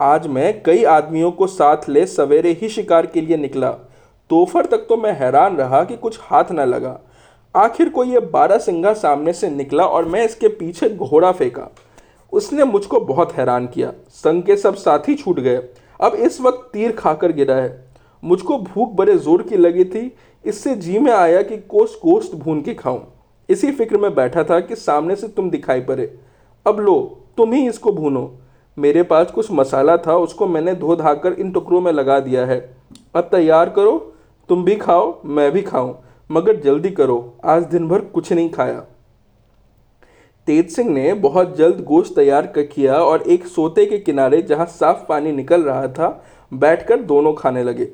आज 0.00 0.26
मैं 0.26 0.62
कई 0.62 0.84
आदमियों 0.84 1.30
को 1.30 1.46
साथ 1.46 1.88
ले 1.88 2.04
सवेरे 2.06 2.52
ही 2.52 2.68
शिकार 2.68 3.06
के 3.06 3.20
लिए 3.20 3.36
निकला। 3.36 3.70
दोपहर 4.30 4.66
तक 4.66 4.86
तो 4.88 4.96
मैं 4.96 5.12
हैरान 5.12 5.56
रहा 5.56 5.82
कि 5.84 5.96
कुछ 5.96 6.18
हाथ 6.22 6.52
न 6.52 6.60
लगा। 6.60 6.98
आखिर 7.54 7.88
को 7.88 8.04
ये 8.04 8.20
बारह 8.20 8.58
सिंगा 8.58 8.92
सामने 8.92 9.32
से 9.32 9.50
निकला 9.50 9.84
और 9.84 10.04
मैं 10.04 10.24
इसके 10.24 10.48
पीछे 10.48 10.88
घोड़ा 10.90 11.32
फेंका। 11.32 11.68
उसने 12.32 12.64
मुझको 12.64 13.00
बहुत 13.00 13.32
हैरान 13.32 13.66
किया। 13.66 13.92
संग 14.10 14.42
के 14.42 14.56
सब 14.56 14.74
साथी 14.74 15.14
छूट 15.14 15.40
गए। 15.40 15.56
अब 16.00 16.14
इस 16.14 16.40
वक्त 16.40 16.68
तीर 16.72 16.92
खाकर 16.92 17.32
गिरा 17.32 17.54
है। 17.54 17.88
मुझको 18.22 18.58
भूख 18.58 18.92
बड़े 18.92 19.16
ज़ोर 19.18 19.42
की 19.42 19.56
लगी 19.56 19.84
थी, 19.84 20.12
इससे 20.44 20.74
जी 20.74 20.98
में 20.98 21.12
आया 21.12 21.42
कि 21.42 21.56
कोस 21.58 21.98
गोश्त 22.04 22.34
भून 22.34 22.60
के 22.62 22.74
खाऊं। 22.74 23.00
इसी 23.48 23.70
फ़िक्र 23.72 23.98
में 23.98 24.14
बैठा 24.14 24.44
था 24.44 24.60
कि 24.60 24.76
सामने 24.76 25.16
से 25.16 25.28
तुम 25.28 25.50
दिखाई 25.50 25.80
पड़े। 25.80 26.12
अब 26.66 26.80
लो, 26.80 26.98
तुम 27.36 27.52
ही 27.52 27.66
इसको 27.68 27.92
भूनो। 27.92 28.30
मेरे 28.76 29.02
पास 29.02 29.30
कुछ 29.30 29.50
मसाला 29.52 29.96
था, 29.96 30.16
उसको 30.16 30.46
मैंने 30.46 30.74
धो 30.74 30.96
धाकर 30.96 31.32
इन 31.32 31.50
टुकड़ों 31.52 31.80
में 31.80 31.92
लगा 31.92 32.18
दिया 32.20 32.44
है। 32.46 32.58
अब 33.14 33.28
तैयार 33.32 33.70
करो, 33.70 33.98
तुम 34.48 34.64
भी 34.64 34.76
खाओ, 34.76 35.18
मैं 35.24 35.50
भी 35.52 35.62
खाऊं, 35.62 35.94
मगर 36.30 36.56
जल्दी 36.56 36.90
करो, 36.90 37.34
आज 37.44 37.62
दिन 37.62 37.88
भर 37.88 38.00
कुछ 38.00 38.32
नहीं 38.32 38.50
खाया। 38.50 38.84
तेज 40.50 40.70
सिंह 40.70 40.88
ने 40.90 41.12
बहुत 41.14 41.56
जल्द 41.56 41.82
गोश्त 41.84 42.14
तैयार 42.14 42.46
कर 42.46 42.62
किया 42.62 42.94
और 42.94 43.22
एक 43.22 43.46
सोते 43.46 43.84
के 43.86 43.98
किनारे 43.98 44.40
जहाँ 44.42 44.64
साफ़ 44.66 45.04
पानी 45.08 45.32
निकल 45.32 45.62
रहा 45.62 45.86
था, 45.88 46.08
बैठकर 46.52 47.00
दोनों 47.00 47.32
खाने 47.32 47.62
लगे। 47.64 47.84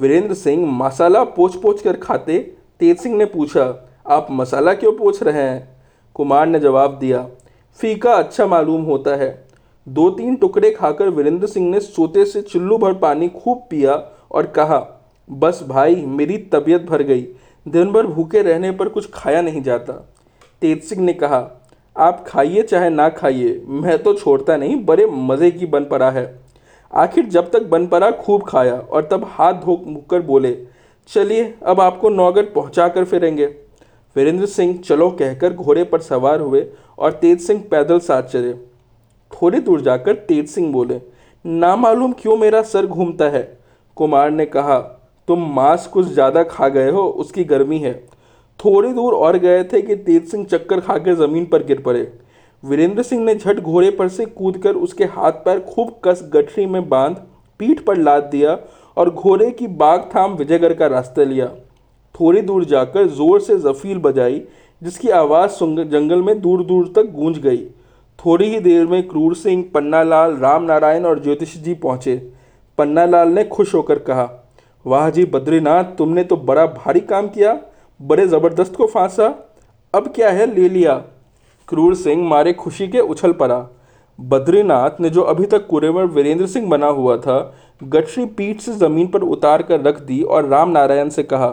वीरेंद्र 0.00 0.34
सिंह 0.34 0.66
मसाला 0.72 1.22
पोछ 1.24 1.56
पोछ 1.56 1.80
कर 1.82 1.96
खाते, 1.96 2.38
तेज 2.80 2.98
सिंह 2.98 3.16
ने 3.16 3.24
पूछा, 3.24 3.64
आप 4.06 4.26
मसाला 4.30 4.74
क्यों 4.74 4.92
पोछ 4.92 5.22
रहे 5.22 5.42
हैं? 5.42 5.78
कुमार 6.14 6.46
ने 6.46 6.60
जवाब 6.60 6.98
दिया, 6.98 7.26
फीका 7.80 8.12
अच्छा 8.12 8.46
मालूम 8.46 8.82
होता 8.82 9.16
है। 9.16 9.32
दो 9.86 10.10
तीन 10.10 10.36
टुकड़े 10.36 10.70
खाकर 10.70 11.08
वीरेंद्र 11.08 11.46
सिंह 11.46 11.70
ने 11.70 11.80
सोते 11.80 12.24
से 12.24 12.42
चुल्लू 12.42 12.78
भर 12.78 12.94
पानी 12.98 13.28
खूब 13.28 13.66
पिया 13.70 13.94
और 14.30 14.46
कहा, 14.46 14.86
बस 15.28 15.64
भाई, 15.68 15.96
मेरी 15.96 16.38
तबीयत 16.52 16.86
भर 16.86 17.02
गई। 17.02 17.26
दिन 17.66 17.92
भर 17.92 18.06
भूखे 18.06 18.42
रहने 18.42 18.70
पर 18.70 18.88
कुछ 18.88 19.10
खाया 19.14 19.42
नहीं 19.42 19.62
जाता। 19.62 19.92
तेज 20.62 20.82
सिंह 20.82 21.02
ने 21.02 21.12
कहा 21.12 21.40
आप 21.96 22.24
खाइए 22.26 22.62
चाहे 22.62 22.88
ना 22.90 23.08
खाइए, 23.08 23.62
मैं 23.66 24.02
तो 24.02 24.14
छोड़ता 24.14 24.56
नहीं, 24.56 24.84
बड़े 24.84 25.06
मज़े 25.06 25.50
की 25.50 25.66
बन 25.66 25.84
पड़ा 25.84 26.10
है। 26.10 26.24
आखिर 26.90 27.26
जब 27.26 27.50
तक 27.50 27.62
बन 27.64 27.86
पड़ा, 27.86 28.10
खूब 28.10 28.42
खाया 28.42 28.74
और 28.74 29.08
तब 29.10 29.24
हाथ 29.28 29.52
धो 29.54 29.76
कर 30.10 30.22
बोले, 30.22 30.56
चलिए, 31.10 31.54
अब 31.62 31.80
आपको 31.80 32.08
नौगढ़ 32.10 32.44
पहुँचा 32.44 32.88
कर 32.88 33.04
फिरेंगे। 33.04 33.46
वीरेंद्र 34.16 34.46
सिंह 34.46 34.76
चलो 34.78 35.10
कहकर 35.10 35.52
घोड़े 35.52 35.84
पर 35.84 36.00
सवार 36.00 36.40
हुए 36.40 36.66
और 36.98 37.12
तेज 37.12 37.40
सिंह 37.40 37.62
पैदल 37.70 37.98
साथ 38.00 38.22
चले। 38.24 38.52
थोड़ी 39.30 39.60
दूर 39.60 39.80
जाकर 39.80 40.14
तेज 40.18 40.48
सिंह 40.48 40.72
बोले 40.72 41.00
ना 41.44 41.74
मालूम 41.76 42.12
क्यों 42.12 42.36
मेरा 42.36 42.62
सर 42.62 42.86
घूमता 42.86 43.24
है? 43.26 43.42
कुमार 43.96 44.30
ने 44.30 44.46
कहा, 44.46 44.78
तुम 45.28 45.46
मांस 45.54 45.86
कुछ 45.86 46.06
ज़्यादा 46.06 46.42
खा 46.44 46.68
गए 46.68 46.90
हो, 46.90 47.02
उसकी 47.02 47.44
गर्मी 47.44 47.78
है। 47.78 47.92
थोड़ी 48.60 48.92
दूर 48.92 49.14
और 49.14 49.36
गए 49.38 49.62
थे 49.64 49.80
कि 49.82 49.94
तेज 49.96 50.30
सिंह 50.30 50.44
चक्कर 50.44 50.80
खाकर 50.80 51.14
ज़मीन 51.16 51.44
पर 51.46 51.64
गिर 51.64 51.80
पड़े। 51.80 52.06
वीरेंद्र 52.62 53.02
सिंह 53.02 53.24
ने 53.24 53.34
झट 53.34 53.60
घोड़े 53.60 53.90
पर 53.90 54.08
से 54.08 54.24
कूदकर 54.26 54.74
उसके 54.76 55.04
हाथ 55.06 55.32
पैर 55.44 55.60
खूब 55.64 55.90
कस 56.04 56.22
गठरी 56.34 56.66
में 56.66 56.88
बाँध, 56.88 57.16
पीठ 57.60 57.80
पर 57.80 57.96
लाद 57.96 58.22
दिया 58.24 58.58
और 58.96 59.10
घोड़े 59.10 59.50
की 59.50 59.66
बाग 59.66 60.08
थाम 60.14 60.34
विजयगढ़ 60.34 60.72
का 60.72 60.86
रास्ता 60.86 61.22
लिया। 61.22 61.46
थोड़ी 62.14 62.40
दूर 62.42 62.64
जाकर 62.64 63.06
ज़ोर 63.08 63.40
से 63.40 63.58
जफील 63.58 63.98
बजाई, 63.98 64.42
जिसकी 64.82 65.08
आवाज़ 65.10 65.58
जंगल 65.60 66.22
में 66.22 66.40
दूर 66.40 66.64
दूर 66.64 66.92
तक 66.96 67.10
गूंज 67.12 67.38
गई। 67.38 67.64
थोड़ी 68.18 68.48
ही 68.48 68.60
देर 68.60 68.86
में 68.86 69.06
क्रूर 69.08 69.34
सिंह 69.36 69.64
पन्नालाल 69.74 70.36
राम 70.36 70.62
नारायण 70.62 71.04
और 71.04 71.22
ज्योतिष 71.22 71.56
जी 71.56 71.74
पहुँचे। 71.74 72.16
पन्नालाल 72.78 73.28
ने 73.28 73.44
खुश 73.44 73.74
होकर 73.74 73.98
कहा, 73.98 74.28
वाह 74.84 75.10
जी 75.10 75.24
बद्रीनाथ, 75.24 75.84
तुमने 75.98 76.24
तो 76.24 76.36
बड़ा 76.36 76.66
भारी 76.66 77.00
काम 77.02 77.28
किया। 77.28 77.52
बड़े 78.00 78.26
ज़बरदस्त 78.26 78.74
को 78.76 78.86
फांसा। 78.86 79.26
अब 79.94 80.08
क्या 80.08 80.30
है 80.30 80.46
ले 80.54 80.68
लिया? 80.68 80.94
क्रूर 81.68 81.94
सिंह 81.94 82.24
मारे 82.28 82.52
खुशी 82.52 82.88
के 82.88 83.00
उछल 83.00 83.32
पड़ा। 83.32 83.66
बद्रीनाथ 84.18 85.00
ने 85.00 85.10
जो 85.10 85.22
अभी 85.22 85.46
तक 85.46 85.66
कुरेवर 85.66 86.04
वीरेंद्र 86.04 86.46
सिंह 86.46 86.68
बना 86.68 86.86
हुआ 86.86 87.16
था, 87.16 87.54
गठरी 87.84 88.24
पीठ 88.26 88.60
से 88.60 88.72
ज़मीन 88.72 89.06
पर 89.06 89.22
उतार 89.22 89.62
कर 89.62 89.80
रख 89.80 90.00
दी 90.00 90.22
और 90.22 90.46
राम 90.46 90.70
नारायण 90.70 91.08
से 91.08 91.22
कहा, 91.22 91.48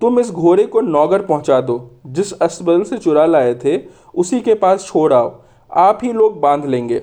तुम 0.00 0.20
इस 0.20 0.30
घोड़े 0.30 0.64
को 0.64 0.80
नौगर 0.80 1.22
पहुँचा 1.22 1.60
दो। 1.60 1.78
जिस 2.06 2.32
अस्पताल 2.32 2.82
से 2.82 2.98
चुरा 2.98 3.26
लाए 3.26 3.54
थे, 3.54 3.78
उसी 4.14 4.40
के 4.40 4.54
पास 4.54 4.86
छोड़ 4.86 5.12
आओ। 5.12 5.34
आप 5.70 5.98
ही 6.02 6.12
लोग 6.12 6.40
बाँध 6.40 6.64
लेंगे। 6.64 7.02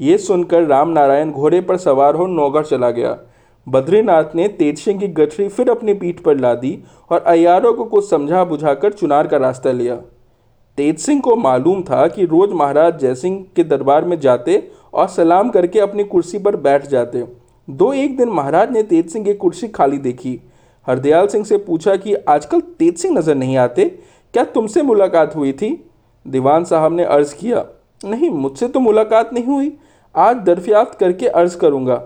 ये 0.00 0.18
सुनकर 0.18 0.62
राम 0.62 0.88
नारायण 0.88 1.32
घोड़े 1.32 1.60
पर 1.60 1.76
सवार 1.76 2.14
हो 2.14 2.26
नौगढ़ 2.26 2.64
चला 2.64 2.90
गया। 2.90 3.18
बद्रीनाथ 3.66 4.34
ने 4.34 4.46
तेज 4.48 4.78
सिंह 4.78 4.98
की 5.00 5.08
गठरी 5.08 5.48
फिर 5.48 5.70
अपनी 5.70 5.94
पीठ 5.94 6.20
पर 6.20 6.36
ला 6.36 6.54
दी 6.54 6.78
और 7.10 7.22
अयारों 7.22 7.72
को 7.74 7.84
कुछ 7.84 8.08
समझा 8.10 8.44
बुझाकर 8.44 8.92
चुनार 8.92 9.26
का 9.26 9.36
रास्ता 9.36 9.72
लिया। 9.72 9.96
तेज 10.78 10.98
सिंह 10.98 11.20
को 11.20 11.36
मालूम 11.36 11.82
था 11.82 12.06
कि 12.06 12.24
रोज 12.24 12.52
महाराज 12.52 12.98
जयसिंह 13.00 13.44
के 13.56 13.64
दरबार 13.64 14.04
में 14.04 14.18
जाते 14.20 14.62
और 14.94 15.08
सलाम 15.08 15.50
करके 15.50 15.80
अपनी 15.80 16.04
कुर्सी 16.04 16.38
पर 16.38 16.56
बैठ 16.58 16.86
जाते। 16.86 17.24
दो 17.68 17.92
एक 17.92 18.16
दिन 18.16 18.28
महाराज 18.28 18.70
ने 18.72 18.82
तेज 18.82 19.10
सिंह 19.10 19.24
की 19.24 19.34
कुर्सी 19.34 19.68
खाली 19.68 19.98
देखी। 19.98 20.38
हरदयाल 20.86 21.26
सिंह 21.26 21.44
से 21.44 21.56
पूछा 21.58 21.96
कि, 21.96 22.14
आजकल 22.14 22.60
तेज 22.60 22.96
सिंह 22.98 23.18
नज़र 23.18 23.34
नहीं 23.34 23.56
आते? 23.56 23.84
क्या 24.34 24.44
तुमसे 24.44 24.82
मुलाकात 24.82 25.36
हुई 25.36 25.52
थी? 25.52 25.72
दीवान 26.26 26.64
साहब 26.64 26.92
ने 26.92 27.04
अर्ज़ 27.06 27.34
किया, 27.34 27.64
नहीं, 28.04 28.30
मुझसे 28.30 28.68
तो 28.68 28.80
मुलाकात 28.80 29.32
नहीं 29.32 29.44
हुई। 29.44 29.72
आज 30.14 30.36
दरफियाफ्त 30.36 30.98
करके 30.98 31.26
अर्ज़ 31.28 31.56
करूँगा। 31.58 32.02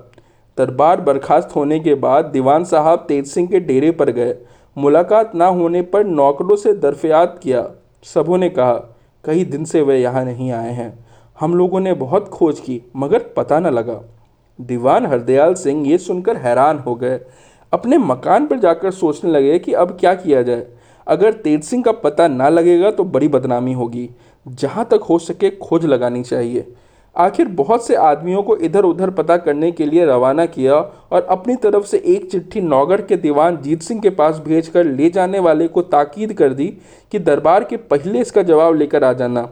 दरबार 0.59 1.01
बर्खास्त 1.01 1.55
होने 1.57 1.79
के 1.81 1.95
बाद 1.95 2.25
दीवान 2.25 2.65
साहब 2.65 3.05
तेज 3.09 3.27
सिंह 3.27 3.49
के 3.49 3.61
डेरे 3.61 3.91
पर 3.91 4.11
गए। 4.11 4.35
मुलाकात 4.77 5.35
ना 5.35 5.47
होने 5.47 5.83
पर 5.83 6.05
नौकरों 6.05 6.57
से 6.57 6.73
दरफियात 6.73 7.39
किया। 7.43 7.69
सबों 8.05 8.39
ने 8.39 8.49
कहा, 8.49 8.75
कई 9.25 9.45
दिन 9.45 9.65
से 9.65 9.83
वे 9.83 9.99
यहाँ 10.01 10.25
नहीं 10.25 10.51
आए 10.53 10.73
हैं। 10.73 11.07
हम 11.41 11.55
लोगों 11.55 11.81
ने 11.81 11.95
बहुत 11.95 12.29
खोज 12.29 12.61
की, 12.61 12.81
मगर 12.97 13.23
पता 13.37 13.59
न 13.61 13.67
लगा 13.67 14.01
दीवान 14.59 15.07
हरदयाल 15.07 15.55
सिंह 15.55 15.87
ये 15.89 15.99
सुनकर 15.99 16.37
हैरान 16.37 16.79
हो 16.79 16.95
गए। 16.95 17.19
अपने 17.73 17.99
मकान 17.99 18.47
पर 18.47 18.59
जाकर 18.59 18.91
सोचने 18.91 19.31
लगे 19.31 19.59
कि 19.59 19.73
अब 19.73 19.97
क्या 20.01 20.15
किया 20.15 20.43
जाए। 20.43 20.67
अगर 21.07 21.33
तेज 21.33 21.65
सिंह 21.65 21.83
का 21.83 21.93
पता 21.93 22.29
ना 22.29 22.49
लगेगा 22.49 22.91
तो 22.91 23.05
बड़ी 23.05 23.29
बदनामी 23.29 23.73
होगी। 23.73 24.09
जहाँ 24.47 24.85
तक 24.85 25.03
हो 25.03 25.19
सके 25.19 25.51
खोज 25.51 25.85
लगानी 25.85 26.23
चाहिए। 26.23 26.67
आखिर 27.17 27.49
बहुत 27.49 27.87
से 27.87 27.95
आदमियों 27.95 28.43
को 28.43 28.57
इधर 28.57 28.85
उधर 28.85 29.11
पता 29.11 29.37
करने 29.37 29.73
के 29.73 29.87
लिए 29.87 30.05
रवाना 30.07 30.47
किया 30.47 30.75
और 31.13 31.27
अपनी 31.31 31.57
तरफ़ 31.57 31.85
से 31.85 32.03
एक 32.07 32.31
चिट्ठी 32.31 32.61
नौगढ़ 32.61 33.01
के 33.01 33.17
दीवान 33.17 33.57
जीत 33.57 33.83
सिंह 33.83 34.01
के 34.01 34.11
पास 34.11 34.39
भेजकर 34.39 34.85
ले 34.85 35.11
जाने 35.11 35.39
वाले 35.39 35.69
को 35.69 35.83
ताकीद 35.83 36.33
कर 36.33 36.53
दी 36.53 36.67
कि 37.13 37.19
दरबार 37.19 37.65
के 37.65 37.77
पहले 37.77 38.21
इसका 38.21 38.43
जवाब 38.43 38.75
लेकर 38.75 39.05
आ 39.05 39.13
जाना। 39.13 39.49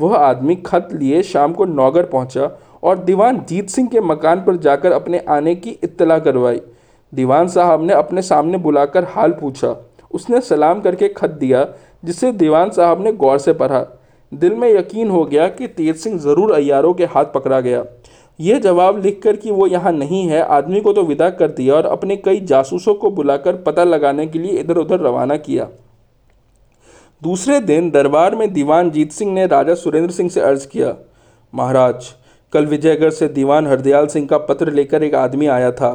वह 0.00 0.16
आदमी 0.16 0.56
खत 0.56 0.88
लिए 0.92 1.22
शाम 1.22 1.52
को 1.52 1.64
नौगढ़ 1.64 2.06
पहुँचा 2.06 2.50
और 2.82 2.98
दीवान 2.98 3.44
जीत 3.48 3.68
सिंह 3.68 3.88
के 3.88 4.00
मकान 4.00 4.44
पर 4.44 4.56
जाकर 4.56 4.92
अपने 4.92 5.18
आने 5.28 5.54
की 5.54 5.70
इत्तला 5.70 6.18
करवाई। 6.18 6.60
दीवान 7.14 7.48
साहब 7.48 7.82
ने 7.82 7.92
अपने 7.92 8.22
सामने 8.22 8.58
बुलाकर 8.58 9.04
हाल 9.04 9.32
पूछा। 9.32 9.76
उसने 10.10 10.40
सलाम 10.40 10.80
करके 10.80 11.08
खत 11.08 11.30
दिया, 11.30 11.66
जिसे 12.04 12.32
दीवान 12.32 12.70
साहब 12.70 13.04
ने 13.04 13.12
गौर 13.12 13.38
से 13.38 13.52
पढ़ा। 13.52 13.86
दिल 14.32 14.54
में 14.54 14.68
यकीन 14.70 15.10
हो 15.10 15.24
गया 15.24 15.48
कि 15.48 15.66
तेज 15.68 15.96
सिंह 15.96 16.18
ज़रूर 16.18 16.52
अयारों 16.52 16.92
के 16.94 17.04
हाथ 17.06 17.24
पकड़ा 17.34 17.60
गया। 17.60 17.84
यह 18.38 18.58
जवाब 18.58 19.02
लिखकर 19.04 19.36
कि 19.36 19.50
वो 19.50 19.66
यहाँ 19.66 19.92
नहीं 19.92 20.26
है, 20.28 20.40
आदमी 20.42 20.80
को 20.80 20.92
तो 20.92 21.02
विदा 21.02 21.28
कर 21.30 21.48
दिया 21.48 21.74
और 21.74 21.86
अपने 21.86 22.16
कई 22.16 22.40
जासूसों 22.42 22.94
को 22.94 23.10
बुलाकर 23.10 23.56
पता 23.62 23.84
लगाने 23.84 24.26
के 24.26 24.38
लिए 24.38 24.60
इधर 24.60 24.76
उधर 24.76 25.00
रवाना 25.00 25.36
किया। 25.38 25.68
दूसरे 27.22 27.58
दिन 27.60 27.90
दरबार 27.90 28.34
में 28.34 28.52
दीवान 28.52 28.90
जीत 28.90 29.12
सिंह 29.12 29.32
ने 29.32 29.46
राजा 29.46 29.74
सुरेंद्र 29.74 30.12
सिंह 30.12 30.30
से 30.30 30.40
अर्ज़ 30.40 30.66
किया, 30.68 30.94
महाराज, 31.52 32.06
कल 32.52 32.66
विजयगढ़ 32.66 33.10
से 33.10 33.28
दीवान 33.28 33.66
हरदयाल 33.66 34.06
सिंह 34.06 34.26
का 34.26 34.38
पत्र 34.38 34.72
लेकर 34.72 35.02
एक 35.02 35.14
आदमी 35.16 35.46
आया 35.48 35.70
था। 35.72 35.92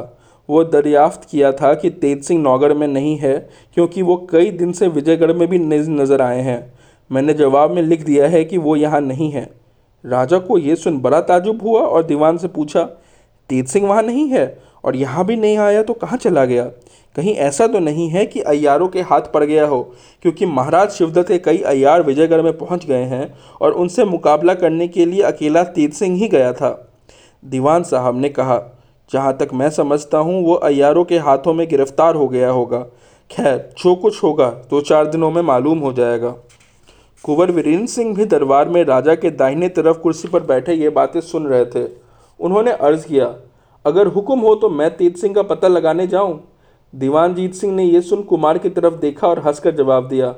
वो 0.48 0.62
दरियाफ्त 0.64 1.28
किया 1.30 1.50
था 1.52 1.72
कि 1.74 1.90
तेज 1.92 2.22
सिंह 2.24 2.40
नौगढ़ 2.42 2.72
में 2.72 2.86
नहीं 2.88 3.16
है, 3.18 3.38
क्योंकि 3.74 4.02
वो 4.02 4.16
कई 4.30 4.50
दिन 4.52 4.72
से 4.72 4.88
विजयगढ़ 4.88 5.32
में 5.32 5.48
भी 5.48 5.58
नज़र 5.58 6.22
आए 6.22 6.40
हैं। 6.40 6.75
मैंने 7.10 7.34
जवाब 7.34 7.70
में 7.70 7.82
लिख 7.82 8.04
दिया 8.04 8.28
है 8.28 8.44
कि 8.44 8.58
वो 8.58 8.76
यहाँ 8.76 9.00
नहीं 9.00 9.30
है। 9.30 9.48
राजा 10.04 10.38
को 10.38 10.58
ये 10.58 10.76
सुन 10.76 10.98
बड़ा 10.98 11.20
ताजुब 11.20 11.62
हुआ 11.62 11.80
और 11.80 12.04
दीवान 12.04 12.36
से 12.38 12.48
पूछा, 12.48 12.82
तेज 13.50 13.68
सिंह 13.68 13.86
वहाँ 13.88 14.02
नहीं 14.02 14.28
है? 14.28 14.58
और 14.84 14.96
यहाँ 14.96 15.24
भी 15.24 15.36
नहीं 15.36 15.56
आया 15.58 15.82
तो 15.82 15.92
कहाँ 15.92 16.18
चला 16.18 16.44
गया? 16.44 16.64
कहीं 17.16 17.34
ऐसा 17.34 17.66
तो 17.66 17.78
नहीं 17.78 18.08
है 18.08 18.24
कि 18.26 18.40
अयारों 18.40 18.88
के 18.88 19.00
हाथ 19.00 19.32
पड़ 19.34 19.42
गया 19.44 19.66
हो, 19.66 19.80
क्योंकि 20.22 20.46
महाराज 20.46 20.90
शिवदत्त 20.90 21.28
के 21.28 21.38
कई 21.38 21.58
अयार 21.58 22.02
विजयगढ़ 22.02 22.42
में 22.42 22.56
पहुँच 22.58 22.86
गए 22.86 23.04
हैं 23.04 23.32
और 23.60 23.72
उनसे 23.72 24.04
मुकाबला 24.04 24.54
करने 24.54 24.88
के 24.88 25.06
लिए 25.06 25.22
अकेला 25.22 25.62
तेज 25.64 25.94
सिंह 25.94 26.16
ही 26.18 26.28
गया 26.28 26.52
था। 26.52 26.70
दीवान 27.42 27.82
साहब 27.82 28.20
ने 28.20 28.28
कहा, 28.28 28.60
जहाँ 29.10 29.36
तक 29.36 29.54
मैं 29.54 29.70
समझता 29.70 30.18
हूँ, 30.18 30.44
वो 30.44 30.54
अयारों 30.54 31.04
के 31.04 31.18
हाथों 31.18 31.54
में 31.54 31.66
गिरफ़्तार 31.68 32.14
हो 32.14 32.28
गया 32.28 32.50
होगा। 32.50 32.78
खैर, 33.30 33.70
जो 33.78 33.94
कुछ 33.94 34.22
होगा, 34.22 34.48
दो 34.50 34.68
तो 34.70 34.80
चार 34.80 35.06
दिनों 35.06 35.30
में 35.30 35.42
मालूम 35.42 35.78
हो 35.78 35.92
जाएगा। 35.92 36.34
कुंवर 37.24 37.50
वीरेंद्र 37.50 37.86
सिंह 37.86 38.14
भी 38.14 38.24
दरबार 38.24 38.68
में 38.68 38.84
राजा 38.84 39.14
के 39.14 39.30
दाहिने 39.32 39.68
तरफ़ 39.68 39.98
कुर्सी 39.98 40.28
पर 40.28 40.40
बैठे 40.42 40.72
ये 40.74 40.88
बातें 40.90 41.20
सुन 41.20 41.46
रहे 41.46 41.64
थे। 41.64 41.84
उन्होंने 42.40 42.72
अर्ज़ 42.72 43.06
किया, 43.06 43.34
अगर 43.84 44.06
हुक्म 44.06 44.38
हो 44.40 44.54
तो 44.54 44.68
मैं 44.70 44.90
तेज 44.96 45.16
सिंह 45.16 45.34
का 45.34 45.42
पता 45.44 45.68
लगाने 45.68 46.06
जाऊँ? 46.06 46.40
दीवान 46.92 47.34
जीत 47.34 47.54
सिंह 47.54 47.74
ने 47.74 47.84
यह 47.84 48.00
सुन 48.00 48.22
कुमार 48.24 48.58
की 48.58 48.70
तरफ़ 48.70 48.94
देखा 48.96 49.28
और 49.28 49.38
हंसकर 49.38 49.74
जवाब 49.76 50.08
दिया, 50.08 50.34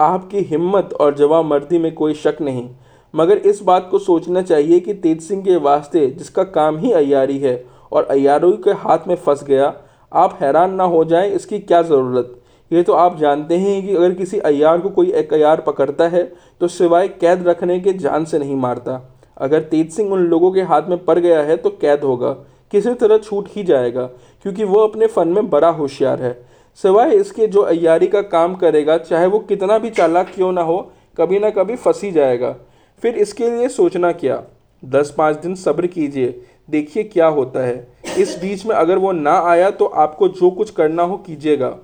आपकी 0.00 0.40
हिम्मत 0.44 0.94
और 0.94 1.14
जवाब 1.14 1.44
मर्दी 1.44 1.78
में 1.78 1.92
कोई 1.94 2.14
शक 2.14 2.40
नहीं, 2.40 2.68
मगर 3.14 3.36
इस 3.38 3.62
बात 3.62 3.88
को 3.90 3.98
सोचना 4.00 4.42
चाहिए 4.42 4.80
कि 4.80 4.94
तेज 4.96 5.20
सिंह 5.22 5.42
के 5.42 5.56
वास्ते 5.58 6.06
जिसका 6.08 6.44
काम 6.52 6.78
ही 6.78 6.92
अयारी 6.94 7.38
है 7.38 7.64
और 7.92 8.06
अयारों 8.06 8.52
के 8.58 8.70
हाथ 8.72 9.08
में 9.08 9.14
फंस 9.16 9.44
गया, 9.44 9.72
आप 10.12 10.38
हैरान 10.40 10.74
ना 10.74 10.84
हो 10.86 11.04
जाएँ 11.04 11.30
इसकी 11.30 11.58
क्या 11.60 11.82
ज़रूरत। 11.84 12.34
ये 12.70 12.82
तो 12.82 12.92
आप 12.94 13.18
जानते 13.18 13.56
हैं 13.56 13.80
कि 13.86 13.94
अगर 13.96 14.14
किसी 14.14 14.38
अयार 14.40 14.78
को 14.78 14.88
कोई 14.90 15.12
एक 15.12 15.32
अयार 15.34 15.60
पकड़ता 15.60 16.08
है 16.08 16.22
तो 16.60 16.68
सिवाय 16.68 17.08
कैद 17.10 17.46
रखने 17.48 17.78
के 17.80 17.92
जान 17.92 18.24
से 18.24 18.38
नहीं 18.38 18.56
मारता। 18.56 19.00
अगर 19.36 19.62
तेज 19.62 19.92
सिंह 19.92 20.12
उन 20.12 20.26
लोगों 20.26 20.50
के 20.52 20.62
हाथ 20.62 20.88
में 20.88 21.04
पड़ 21.04 21.18
गया 21.18 21.40
है 21.42 21.56
तो 21.56 21.70
कैद 21.72 22.04
होगा। 22.04 22.30
किसी 22.72 22.92
तरह 22.94 23.18
छूट 23.18 23.48
ही 23.50 23.62
जाएगा, 23.62 24.04
क्योंकि 24.44 24.64
वो 24.64 24.80
अपने 24.80 25.06
फ़न 25.06 25.28
में 25.28 25.48
बड़ा 25.50 25.68
होशियार 25.70 26.22
है। 26.22 26.32
सिवाय 26.78 27.14
इसके 27.14 27.46
जो 27.46 27.60
अयारी 27.62 28.06
का 28.06 28.22
काम 28.22 28.54
करेगा, 28.54 28.96
चाहे 28.98 29.26
वो 29.26 29.38
कितना 29.38 29.78
भी 29.78 29.90
चालाक 29.90 30.32
क्यों 30.34 30.52
ना 30.52 30.62
हो, 30.62 30.78
कभी 31.18 31.38
ना 31.38 31.50
कभी 31.50 31.76
फंस 31.76 32.04
जाएगा। 32.04 32.54
फिर 33.02 33.14
इसके 33.16 33.50
लिए 33.50 33.68
सोचना 33.68 34.12
क्या? 34.12 34.42
दस 34.82 35.14
पाँच 35.18 35.36
दिन 35.36 35.54
सब्र 35.54 35.86
कीजिए, 35.86 36.40
देखिए 36.70 37.02
क्या 37.04 37.26
होता 37.28 37.60
है। 37.60 37.86
इस 38.18 38.38
बीच 38.40 38.66
में 38.66 38.74
अगर 38.76 38.98
वो 38.98 39.12
ना 39.12 39.38
आया 39.42 39.70
तो 39.70 39.84
आपको 39.86 40.28
जो 40.30 40.50
कुछ 40.50 40.70
करना 40.70 41.02
हो 41.02 41.16
कीजिएगा। 41.16 41.76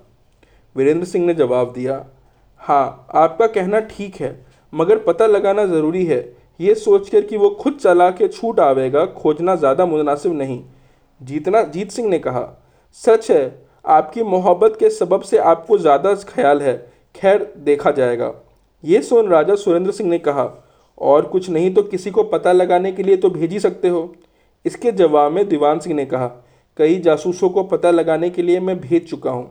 वीरेंद्र 0.76 1.06
सिंह 1.06 1.26
ने 1.26 1.34
जवाब 1.34 1.72
दिया 1.72 2.04
हाँ 2.60 3.06
आपका 3.14 3.46
कहना 3.48 3.80
ठीक 3.88 4.16
है, 4.16 4.38
मगर 4.72 4.98
पता 4.98 5.26
लगाना 5.26 5.64
ज़रूरी 5.66 6.04
है। 6.06 6.20
ये 6.60 6.74
सोचकर 6.74 7.20
कि 7.22 7.36
वो 7.36 7.48
खुद 7.52 7.76
चला 7.76 8.10
के 8.10 8.28
छूट 8.28 8.60
आवेगा 8.60 9.04
खोजना 9.06 9.54
ज़्यादा 9.56 9.86
मुनासिब 9.86 10.32
नहीं। 10.32 10.62
जीतना, 11.20 11.62
जीत 11.64 11.90
सिंह 11.90 12.08
ने 12.08 12.18
कहा, 12.18 12.46
सच 12.98 13.30
है, 13.30 13.64
आपकी 13.84 14.22
मोहब्बत 14.24 14.76
के 14.80 14.90
सबब 14.90 15.22
से 15.22 15.38
आपको 15.38 15.78
ज़्यादा 15.78 16.14
ख्याल 16.26 16.62
है। 16.62 16.76
खैर, 17.14 17.52
देखा 17.58 17.90
जाएगा। 17.90 18.32
ये 18.84 19.00
सुन 19.02 19.28
राजा 19.28 19.54
सुरेंद्र 19.56 19.92
सिंह 19.92 20.10
ने 20.10 20.18
कहा, 20.20 20.48
और 20.98 21.24
कुछ 21.24 21.48
नहीं 21.50 21.72
तो 21.74 21.82
किसी 21.84 22.10
को 22.10 22.22
पता 22.24 22.52
लगाने 22.52 22.92
के 22.92 23.02
लिए 23.02 23.16
तो 23.16 23.30
भेज 23.30 23.52
ही 23.52 23.60
सकते 23.60 23.88
हो। 23.88 24.12
इसके 24.64 24.92
जवाब 24.92 25.32
में 25.32 25.48
दीवान 25.48 25.78
सिंह 25.78 25.94
ने 25.96 26.04
कहा, 26.06 26.26
कई 26.76 26.98
जासूसों 27.00 27.48
को 27.50 27.62
पता 27.64 27.90
लगाने 27.90 28.30
के 28.30 28.42
लिए 28.42 28.60
मैं 28.60 28.78
भेज 28.80 29.08
चुका 29.10 29.30
हूँ। 29.30 29.50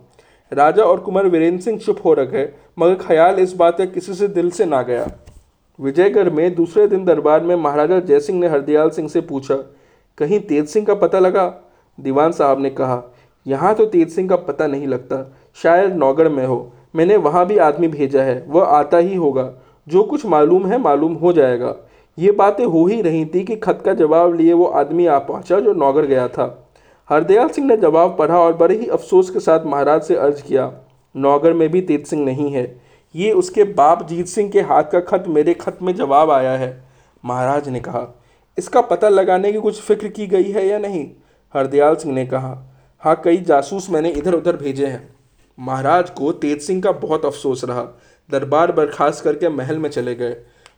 राजा 0.51 0.84
और 0.84 1.00
कुमार 1.00 1.27
वीरेंद्र 1.27 1.62
सिंह 1.63 1.77
चुप 1.79 2.00
हो 2.05 2.13
रखे 2.13 2.43
मगर 2.79 2.96
ख्याल 2.98 3.39
इस 3.39 3.53
बात 3.55 3.77
का 3.77 3.86
किसी 3.86 4.13
से 4.13 4.27
दिल 4.29 4.50
से 4.51 4.65
ना 4.65 4.81
गया। 4.81 5.05
विजयगढ़ 5.79 6.29
में 6.29 6.53
दूसरे 6.55 6.88
दिन 6.88 7.05
दरबार 7.05 7.43
में 7.43 7.55
महाराजा 7.55 8.00
जयसिंह 8.00 8.39
ने 8.39 8.48
हरदयाल 8.48 8.89
सिंह 8.89 9.08
से 9.10 9.22
पूछा, 9.22 9.55
कहीं 10.17 10.39
तेज 10.39 10.67
सिंह 10.67 10.86
का 10.86 10.93
पता 10.96 11.20
लगा? 11.20 11.46
दीवान 11.98 12.31
साहब 12.31 12.62
ने 12.62 12.70
कहा, 12.70 13.01
यहाँ 13.46 13.74
तो 13.75 13.86
तेज 13.86 14.10
सिंह 14.10 14.29
का 14.29 14.36
पता 14.38 14.67
नहीं 14.67 14.88
लगता, 14.88 15.24
शायद 15.55 15.96
नौगढ़ 15.96 16.29
में 16.29 16.46
हो। 16.46 16.72
मैंने 16.96 17.17
वहाँ 17.17 17.46
भी 17.46 17.58
आदमी 17.60 17.88
भेजा 17.88 18.24
है, 18.24 18.43
वह 18.48 18.63
आता 18.65 18.98
ही 18.98 19.15
होगा। 19.15 19.51
जो 19.88 20.03
कुछ 20.03 20.25
मालूम 20.25 20.65
है, 20.65 20.77
मालूम 20.77 21.13
हो 21.13 21.34
जाएगा। 21.34 21.75
ये 22.17 22.31
बातें 22.34 22.65
हो 22.65 22.86
ही 22.88 23.01
रही 23.01 23.25
थी 23.25 23.43
कि 23.43 23.55
खत 23.55 23.81
का 23.86 23.93
जवाब 23.93 24.36
लिए 24.36 24.53
वो 24.53 24.65
आदमी 24.65 25.05
आ 25.05 25.17
पहुँचा 25.20 25.60
जो 25.60 25.74
नौगढ़ 25.75 26.05
गया 26.05 26.27
था। 26.27 26.48
हरदयाल 27.12 27.50
सिंह 27.50 27.68
ने 27.68 27.75
जवाब 27.77 28.15
पढ़ा 28.18 28.38
और 28.39 28.53
बड़े 28.58 28.75
ही 28.75 28.86
अफसोस 28.88 29.30
के 29.30 29.39
साथ 29.39 29.65
महाराज 29.65 30.03
से 30.03 30.15
अर्ज़ 30.18 30.41
किया, 30.44 30.72
नौगढ़ 31.15 31.53
में 31.53 31.68
भी 31.72 31.82
तेज 31.82 32.06
सिंह 32.08 32.24
नहीं 32.25 32.51
है। 32.51 32.63
ये 33.15 33.32
उसके 33.34 33.63
बाप 33.74 34.08
जीत 34.08 34.27
सिंह 34.27 34.50
के 34.51 34.62
हाथ 34.62 34.84
का 34.84 35.00
खत 35.01 35.24
मेरे 35.30 35.53
खत 35.56 35.80
में 35.82 35.94
जवाब 35.96 36.32
आया 36.32 36.51
है, 36.51 36.72
महाराज 37.24 37.70
ने 37.70 37.80
कहा। 37.80 38.08
इसका 38.58 38.82
पता 38.84 39.10
लगाने 39.10 39.51
की 39.53 39.60
कुछ 39.60 39.82
फ़िक्र 39.82 40.08
की 40.10 40.27
गई 40.27 40.51
है 40.51 40.65
या 40.68 40.80
नहीं? 40.80 41.06
हरदयाल 41.56 41.96
सिंह 41.96 42.15
ने 42.15 42.25
कहा। 42.25 42.58
हाँ 43.03 43.22
कई 43.24 43.38
जासूस 43.44 43.89
मैंने 43.89 44.10
इधर 44.12 44.34
उधर 44.34 44.58
भेजे 44.58 44.88
हैं। 44.88 45.08
महाराज 45.58 46.10
को 46.10 46.32
तेज 46.34 46.62
सिंह 46.62 46.82
का 46.82 46.91
बहुत 46.98 47.25
अफसोस 47.25 47.63
रहा। 47.65 47.88
दरबार 48.30 48.72
बर्खास्त 48.72 49.24
करके 49.24 49.50
महल 49.50 49.77
में 49.77 49.89
चले 49.89 50.15
गए। 50.15 50.36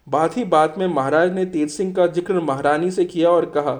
बात 0.10 0.38
ही 0.38 0.44
बात 0.46 0.78
में 0.78 0.88
महाराज 0.90 1.34
ने 1.34 1.46
तेज 1.48 1.72
सिंह 1.72 1.94
का 1.94 2.08
ज़िक्र 2.10 2.40
महारानी 2.42 2.92
से 2.92 3.06
किया 3.06 3.30
और 3.30 3.46
कहा, 3.48 3.74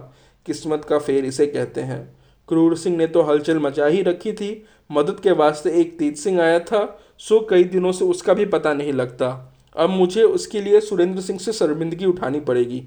किस्मत 0.46 0.86
का 0.86 1.00
फेर 1.00 1.26
इसे 1.26 1.48
कहते 1.48 1.82
हैं। 1.82 2.23
क्रूर 2.50 2.76
सिंह 2.78 2.98
ने 2.98 3.08
तो 3.08 3.22
हलचल 3.22 3.60
मचा 3.60 3.86
ही 3.86 4.02
रखी 4.02 4.34
थी। 4.34 4.66
मदद 4.92 5.20
के 5.20 5.32
वास्ते 5.32 5.70
एक 5.72 5.98
तेज 6.00 6.18
सिंह 6.18 6.42
आया 6.42 6.60
था, 6.60 7.00
सो 7.18 7.40
कई 7.50 7.64
दिनों 7.64 7.92
से 7.92 8.06
उसका 8.06 8.34
भी 8.34 8.46
पता 8.46 8.74
नहीं 8.74 8.94
लगता। 8.94 9.30
अब 9.76 9.90
मुझे 9.90 10.24
उसके 10.24 10.62
लिए 10.62 10.80
सुरेंद्र 10.80 11.22
सिंह 11.22 11.40
से 11.40 11.54
शर्मिंदगी 11.54 12.06
उठानी 12.06 12.40
पड़ेगी। 12.40 12.84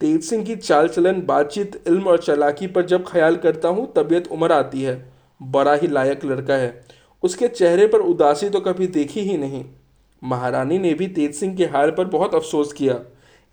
तेज 0.00 0.22
सिंह 0.24 0.44
की 0.44 0.56
चाल 0.56 0.88
चलन, 0.88 1.22
बातचीत, 1.22 1.82
इल्म 1.88 2.02
और 2.02 2.18
चलाकी 2.18 2.66
पर 2.66 2.86
जब 2.86 3.06
ख्याल 3.06 3.36
करता 3.36 3.68
हूँ, 3.68 3.92
तबीयत 3.96 4.26
उम्र 4.26 4.52
आती 4.52 4.82
है। 4.82 5.12
बड़ा 5.42 5.74
ही 5.74 5.86
लायक 5.86 6.24
लड़का 6.24 6.54
है। 6.54 6.84
उसके 7.22 7.48
चेहरे 7.48 7.86
पर 7.86 7.98
उदासी 7.98 8.48
तो 8.48 8.60
कभी 8.60 8.86
देखी 8.86 9.20
ही 9.20 9.36
नहीं। 9.36 9.64
महारानी 10.22 10.78
ने 10.78 10.92
भी 10.94 11.06
तेज 11.08 11.34
सिंह 11.34 11.54
के 11.56 11.64
हाल 11.64 11.90
पर 11.90 12.04
बहुत 12.04 12.34
अफसोस 12.34 12.72
किया। 12.72 13.00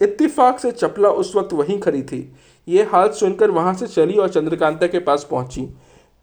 इत्तेफाक 0.02 0.60
से 0.60 0.72
चपला 0.72 1.10
उस 1.10 1.36
वक्त 1.36 1.54
वहीं 1.54 1.80
खड़ी 1.80 2.02
थी। 2.04 2.20
ये 2.68 2.84
हाल 2.84 3.10
सुनकर 3.10 3.52
वहाँ 3.52 3.74
से 3.74 3.88
चली 3.88 4.14
और 4.14 4.30
चंद्रकांता 4.30 4.88
के 4.88 5.00
पास 5.00 5.28
पहुँची। 5.32 5.62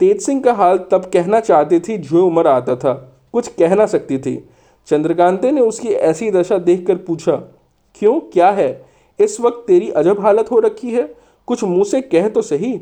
तेज 0.00 0.20
सिंह 0.20 0.42
का 0.42 0.52
हाल 0.52 0.78
तब 0.90 1.10
कहना 1.12 1.40
चाहती 1.40 1.80
थी, 1.80 1.98
जो 1.98 2.26
उम्र 2.26 2.46
आता 2.46 2.76
था। 2.76 2.92
कुछ 3.32 3.48
कह 3.48 3.74
ना 3.74 3.86
सकती 3.86 4.18
थी। 4.18 4.48
चंद्रकांते 4.86 5.52
ने 5.52 5.60
उसकी 5.60 5.88
ऐसी 5.88 6.30
दशा 6.30 6.58
देखकर 6.58 6.96
पूछा, 6.96 7.36
क्यों? 7.94 8.20
क्या 8.20 8.50
है? 8.50 8.86
इस 9.20 9.40
वक्त 9.40 9.64
तेरी 9.66 9.90
अजब 9.90 10.20
हालत 10.20 10.50
हो 10.50 10.58
रखी 10.58 10.90
है। 10.90 11.14
कुछ 11.46 11.64
मुँह 11.64 11.84
से 11.84 12.00
कह 12.00 12.28
तो 12.28 12.42
सही? 12.42 12.80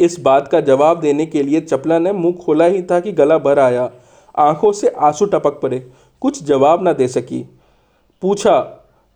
इस 0.00 0.20
बात 0.20 0.48
का 0.48 0.60
जवाब 0.60 1.00
देने 1.00 1.26
के 1.26 1.42
लिए 1.42 1.60
चपला 1.60 1.98
ने 1.98 2.12
मुँह 2.12 2.34
खोला 2.34 2.64
ही 2.64 2.82
था 2.82 3.00
कि 3.00 3.12
गला 3.12 3.38
भर 3.38 3.58
आया। 3.58 3.90
आँखों 4.38 4.72
से 4.72 4.88
आँसू 4.88 5.26
टपक 5.26 5.60
पड़े। 5.60 5.78
कुछ 6.20 6.42
जवाब 6.42 6.82
ना 6.82 6.92
दे 6.92 7.08
सकी। 7.08 7.44
पूछा, 8.22 8.60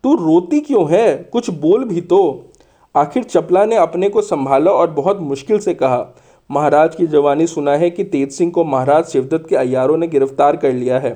तू 0.03 0.15
रोती 0.15 0.59
क्यों 0.59 0.91
है? 0.91 1.29
कुछ 1.31 1.49
बोल 1.49 1.85
भी 1.85 2.01
तो। 2.01 2.49
आखिर 2.95 3.23
चपला 3.23 3.65
ने 3.65 3.75
अपने 3.75 4.09
को 4.09 4.21
संभाला 4.21 4.71
और 4.71 4.89
बहुत 4.91 5.19
मुश्किल 5.19 5.59
से 5.59 5.73
कहा। 5.73 6.15
महाराज 6.49 6.95
की 6.95 7.07
जवानी 7.07 7.47
सुना 7.47 7.71
है 7.71 7.89
कि 7.89 8.03
तेज 8.03 8.31
सिंह 8.31 8.51
को 8.51 8.63
महाराज 8.63 9.05
शिवदत्त 9.05 9.47
के 9.49 9.55
अयारों 9.55 9.97
ने 9.97 10.07
गिरफ़्तार 10.07 10.57
कर 10.57 10.73
लिया 10.73 10.99
है। 10.99 11.11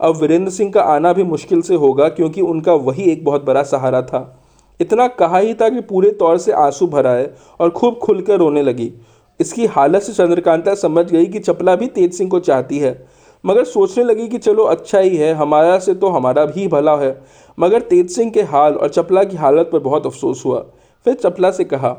अब 0.00 0.16
वीरेंद्र 0.16 0.50
सिंह 0.50 0.72
का 0.72 0.82
आना 0.82 1.12
भी 1.12 1.22
मुश्किल 1.22 1.62
से 1.62 1.74
होगा 1.74 2.08
क्योंकि 2.08 2.40
उनका 2.40 2.72
वही 2.72 3.02
एक 3.02 3.24
बहुत 3.24 3.44
बड़ा 3.44 3.62
सहारा 3.62 4.02
था। 4.02 4.40
इतना 4.80 5.06
कहा 5.06 5.38
ही 5.38 5.54
था 5.54 5.68
कि 5.68 5.80
पूरे 5.80 6.10
तौर 6.10 6.38
से 6.38 6.52
आँसू 6.52 6.86
भर 6.86 7.06
आए 7.06 7.30
और 7.60 7.70
खूब 7.70 7.98
खुलकर 7.98 8.38
रोने 8.38 8.62
लगी। 8.62 8.92
इसकी 9.40 9.66
हालत 9.66 10.02
से 10.02 10.12
चंद्रकांता 10.12 10.74
समझ 10.74 11.10
गई 11.12 11.26
कि 11.26 11.38
चपला 11.38 11.76
भी 11.76 11.86
तेज 11.86 12.14
सिंह 12.14 12.30
को 12.30 12.40
चाहती 12.40 12.78
है। 12.78 13.06
मगर 13.44 13.64
सोचने 13.64 14.04
लगी 14.04 14.28
कि 14.28 14.38
चलो 14.38 14.64
अच्छा 14.64 14.98
ही 14.98 15.16
है, 15.16 15.32
हमारा 15.34 15.78
से 15.78 15.94
तो 15.94 16.08
हमारा 16.08 16.44
भी 16.44 16.68
भला 16.68 16.96
है। 16.96 17.22
मगर 17.58 17.80
तेज 17.80 18.10
सिंह 18.10 18.30
के 18.30 18.42
हाल 18.42 18.74
और 18.74 18.88
चपला 18.88 19.24
की 19.24 19.36
हालत 19.36 19.70
पर 19.72 19.78
बहुत 19.78 20.06
अफसोस 20.06 20.42
हुआ। 20.46 20.64
फिर 21.04 21.14
चपला 21.14 21.50
से 21.50 21.64
कहा, 21.64 21.96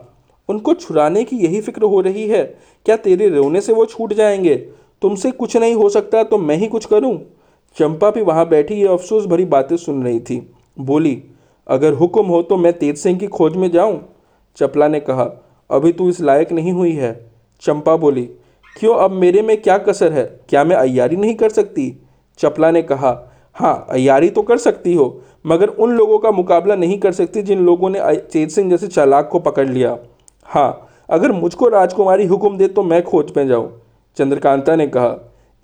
उनको 0.49 0.73
छुड़ाने 0.73 1.23
की 1.23 1.35
यही 1.35 1.61
फ़िक्र 1.61 1.83
हो 1.83 2.01
रही 2.01 2.27
है। 2.27 2.43
क्या 2.85 2.95
तेरे 2.95 3.29
रोने 3.29 3.61
से 3.61 3.73
वो 3.73 3.85
छूट 3.85 4.13
जाएँगे? 4.13 4.55
तुमसे 5.01 5.31
कुछ 5.31 5.57
नहीं 5.57 5.75
हो 5.75 5.89
सकता 5.89 6.23
तो 6.23 6.37
मैं 6.37 6.55
ही 6.55 6.67
कुछ 6.67 6.85
करूँ? 6.85 7.17
चंपा 7.77 8.11
भी 8.11 8.21
वहाँ 8.21 8.47
बैठी, 8.47 8.73
ये 8.73 8.87
अफसोस 8.87 9.25
भरी 9.25 9.45
बातें 9.45 9.77
सुन 9.77 10.03
रही 10.03 10.19
थी। 10.19 10.51
बोली, 10.79 11.23
अगर 11.67 11.93
हुक्म 11.93 12.25
हो 12.25 12.41
तो 12.41 12.57
मैं 12.57 12.73
तेज 12.73 12.97
सिंह 12.97 13.19
की 13.19 13.27
खोज 13.27 13.55
में 13.55 13.71
जाऊँ? 13.71 14.09
चपला 14.57 14.87
ने 14.87 14.99
कहा, 14.99 15.43
अभी 15.71 15.91
तू 15.91 16.09
इस 16.09 16.21
लायक 16.21 16.51
नहीं 16.51 16.71
हुई 16.71 16.91
है। 16.91 17.31
चंपा 17.61 17.95
बोली, 17.95 18.29
क्यों? 18.79 18.95
अब 18.95 19.11
मेरे 19.11 19.41
में 19.41 19.61
क्या 19.61 19.77
कसर 19.77 20.13
है? 20.13 20.39
क्या 20.49 20.63
मैं 20.63 20.75
अयारी 20.75 21.15
नहीं 21.15 21.35
कर 21.35 21.49
सकती? 21.49 22.01
चपला 22.37 22.71
ने 22.71 22.81
कहा 22.81 23.30
हाँ 23.55 23.85
अयारी 23.89 24.29
तो 24.29 24.41
कर 24.41 24.57
सकती 24.57 24.93
हो, 24.93 25.21
मगर 25.45 25.67
उन 25.67 25.91
लोगों 25.91 26.17
का 26.19 26.31
मुकाबला 26.31 26.75
नहीं 26.75 26.97
कर 26.99 27.11
सकती 27.11 27.41
जिन 27.41 27.65
लोगों 27.65 27.89
ने 27.89 27.99
तेज 28.31 28.51
सिंह 28.51 28.69
जैसे 28.69 28.87
चालाक 28.87 29.29
को 29.31 29.39
पकड़ 29.41 29.67
लिया। 29.67 29.97
हाँ 30.49 30.87
अगर 31.09 31.31
मुझको 31.31 31.67
राजकुमारी 31.69 32.25
हुक्म 32.25 32.57
दे 32.57 32.67
तो 32.67 32.83
मैं 32.83 33.01
खोज 33.03 33.31
में 33.37 33.47
जाऊँ, 33.47 33.71
चंद्रकांता 34.17 34.75
ने 34.75 34.87
कहा। 34.87 35.15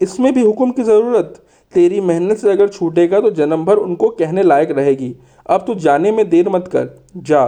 इसमें 0.02 0.34
भी 0.34 0.42
हुक्म 0.42 0.72
की 0.72 0.84
ज़रूरत? 0.84 1.42
तेरी 1.74 2.00
मेहनत 2.02 2.38
से 2.38 2.52
अगर 2.52 2.68
छूटेगा 2.68 3.20
तो 3.20 3.30
जन्म 3.32 3.64
भर 3.66 3.78
उनको 3.78 4.10
कहने 4.10 4.44
लायक 4.44 4.72
रहेगी। 4.72 5.16
अब 5.46 5.64
तू 5.68 5.76
जाने 5.76 6.12
में 6.12 6.28
देर 6.30 6.50
मत 6.50 6.68
कर, 6.68 6.90
जा। 7.18 7.48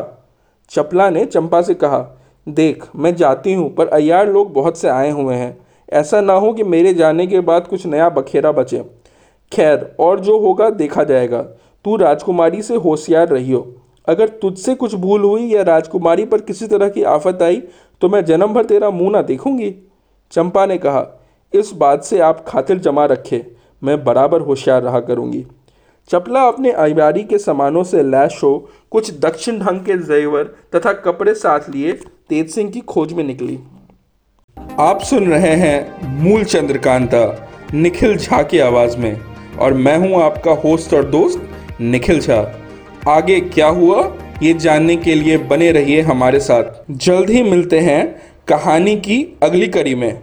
चपला 0.71 1.09
ने 1.09 1.25
चंपा 1.25 1.61
से 1.61 1.73
कहा, 1.73 1.99
देख, 2.47 2.83
मैं 2.95 3.15
जाती 3.15 3.53
हूँ, 3.53 3.73
पर 3.75 3.87
अयार 3.89 4.27
लोग 4.27 4.53
बहुत 4.53 4.77
से 4.77 4.89
आए 4.89 5.09
हुए 5.11 5.35
हैं। 5.35 5.57
ऐसा 5.91 6.21
ना 6.21 6.33
हो 6.33 6.53
कि 6.53 6.63
मेरे 6.65 6.93
जाने 6.93 7.27
के 7.27 7.39
बाद 7.41 7.67
कुछ 7.67 7.85
नया 7.85 8.09
बखेरा 8.09 8.51
बचे। 8.51 8.83
खैर, 9.51 9.95
और 9.99 10.19
जो 10.19 10.37
होगा 10.39 10.69
देखा 10.69 11.03
जाएगा। 11.03 11.41
तू 11.85 11.95
राजकुमारी 11.95 12.61
से 12.61 12.75
होशियार 12.75 13.27
रहियो। 13.27 13.75
अगर 14.07 14.27
तुझसे 14.41 14.75
कुछ 14.75 14.95
भूल 14.95 15.23
हुई 15.23 15.47
या 15.47 15.61
राजकुमारी 15.63 16.25
पर 16.25 16.41
किसी 16.41 16.67
तरह 16.67 16.89
की 16.89 17.03
आफत 17.03 17.41
आई 17.41 17.61
तो 18.01 18.09
मैं 18.09 18.23
जन्म 18.25 18.53
भर 18.53 18.65
तेरा 18.65 18.89
मुँह 18.89 19.11
ना 19.11 19.21
देखूँगी। 19.21 19.73
चंपा 20.31 20.65
ने 20.65 20.77
कहा, 20.77 21.05
इस 21.53 21.71
बात 21.73 22.03
से 22.03 22.19
आप 22.19 22.43
खातिर 22.47 22.77
जमा 22.77 23.05
रखे, 23.05 23.45
मैं 23.83 24.03
बराबर 24.03 24.41
होशियार 24.41 24.81
रहा 24.81 24.99
करूँगी। 24.99 25.45
चपला 26.09 26.41
अपने 26.41 26.71
आईबारी 26.73 27.23
के 27.23 27.37
सामानों 27.37 27.83
से 27.83 28.03
लैश 28.03 28.39
हो, 28.43 28.69
कुछ 28.91 29.19
दक्षिण 29.19 29.59
ढंग 29.59 29.79
के 29.79 29.97
जेवर 29.97 30.43
तथा 30.75 30.93
कपड़े 30.95 31.33
साथ 31.33 31.69
लिए, 31.69 31.93
तेज 32.29 32.49
सिंह 32.49 32.69
की 32.71 32.79
खोज 32.79 33.13
में 33.13 33.23
निकली। 33.23 33.59
आप 34.79 35.01
सुन 35.01 35.31
रहे 35.31 35.55
हैं 35.55 36.17
मूल 36.19 36.43
चंद्रकांता 36.43 37.49
निखिल 37.73 38.17
झा 38.17 38.41
की 38.43 38.59
आवाज़ 38.59 38.97
में। 38.97 39.28
और 39.59 39.73
मैं 39.73 39.97
हूँ 39.97 40.21
आपका 40.21 40.51
होस्ट 40.61 40.93
और 40.93 41.03
दोस्त 41.05 41.49
निखिल 41.81 42.19
झा। 42.19 42.39
आगे 43.07 43.39
क्या 43.39 43.67
हुआ, 43.67 44.01
ये 44.43 44.53
जानने 44.53 44.95
के 44.95 45.15
लिए 45.15 45.37
बने 45.37 45.71
रहिए 45.71 46.01
हमारे 46.01 46.39
साथ। 46.39 46.91
जल्द 46.91 47.29
ही 47.29 47.43
मिलते 47.43 47.79
हैं 47.79 48.03
कहानी 48.47 48.95
की 48.97 49.23
अगली 49.43 49.67
कड़ी 49.67 49.95
में। 49.95 50.17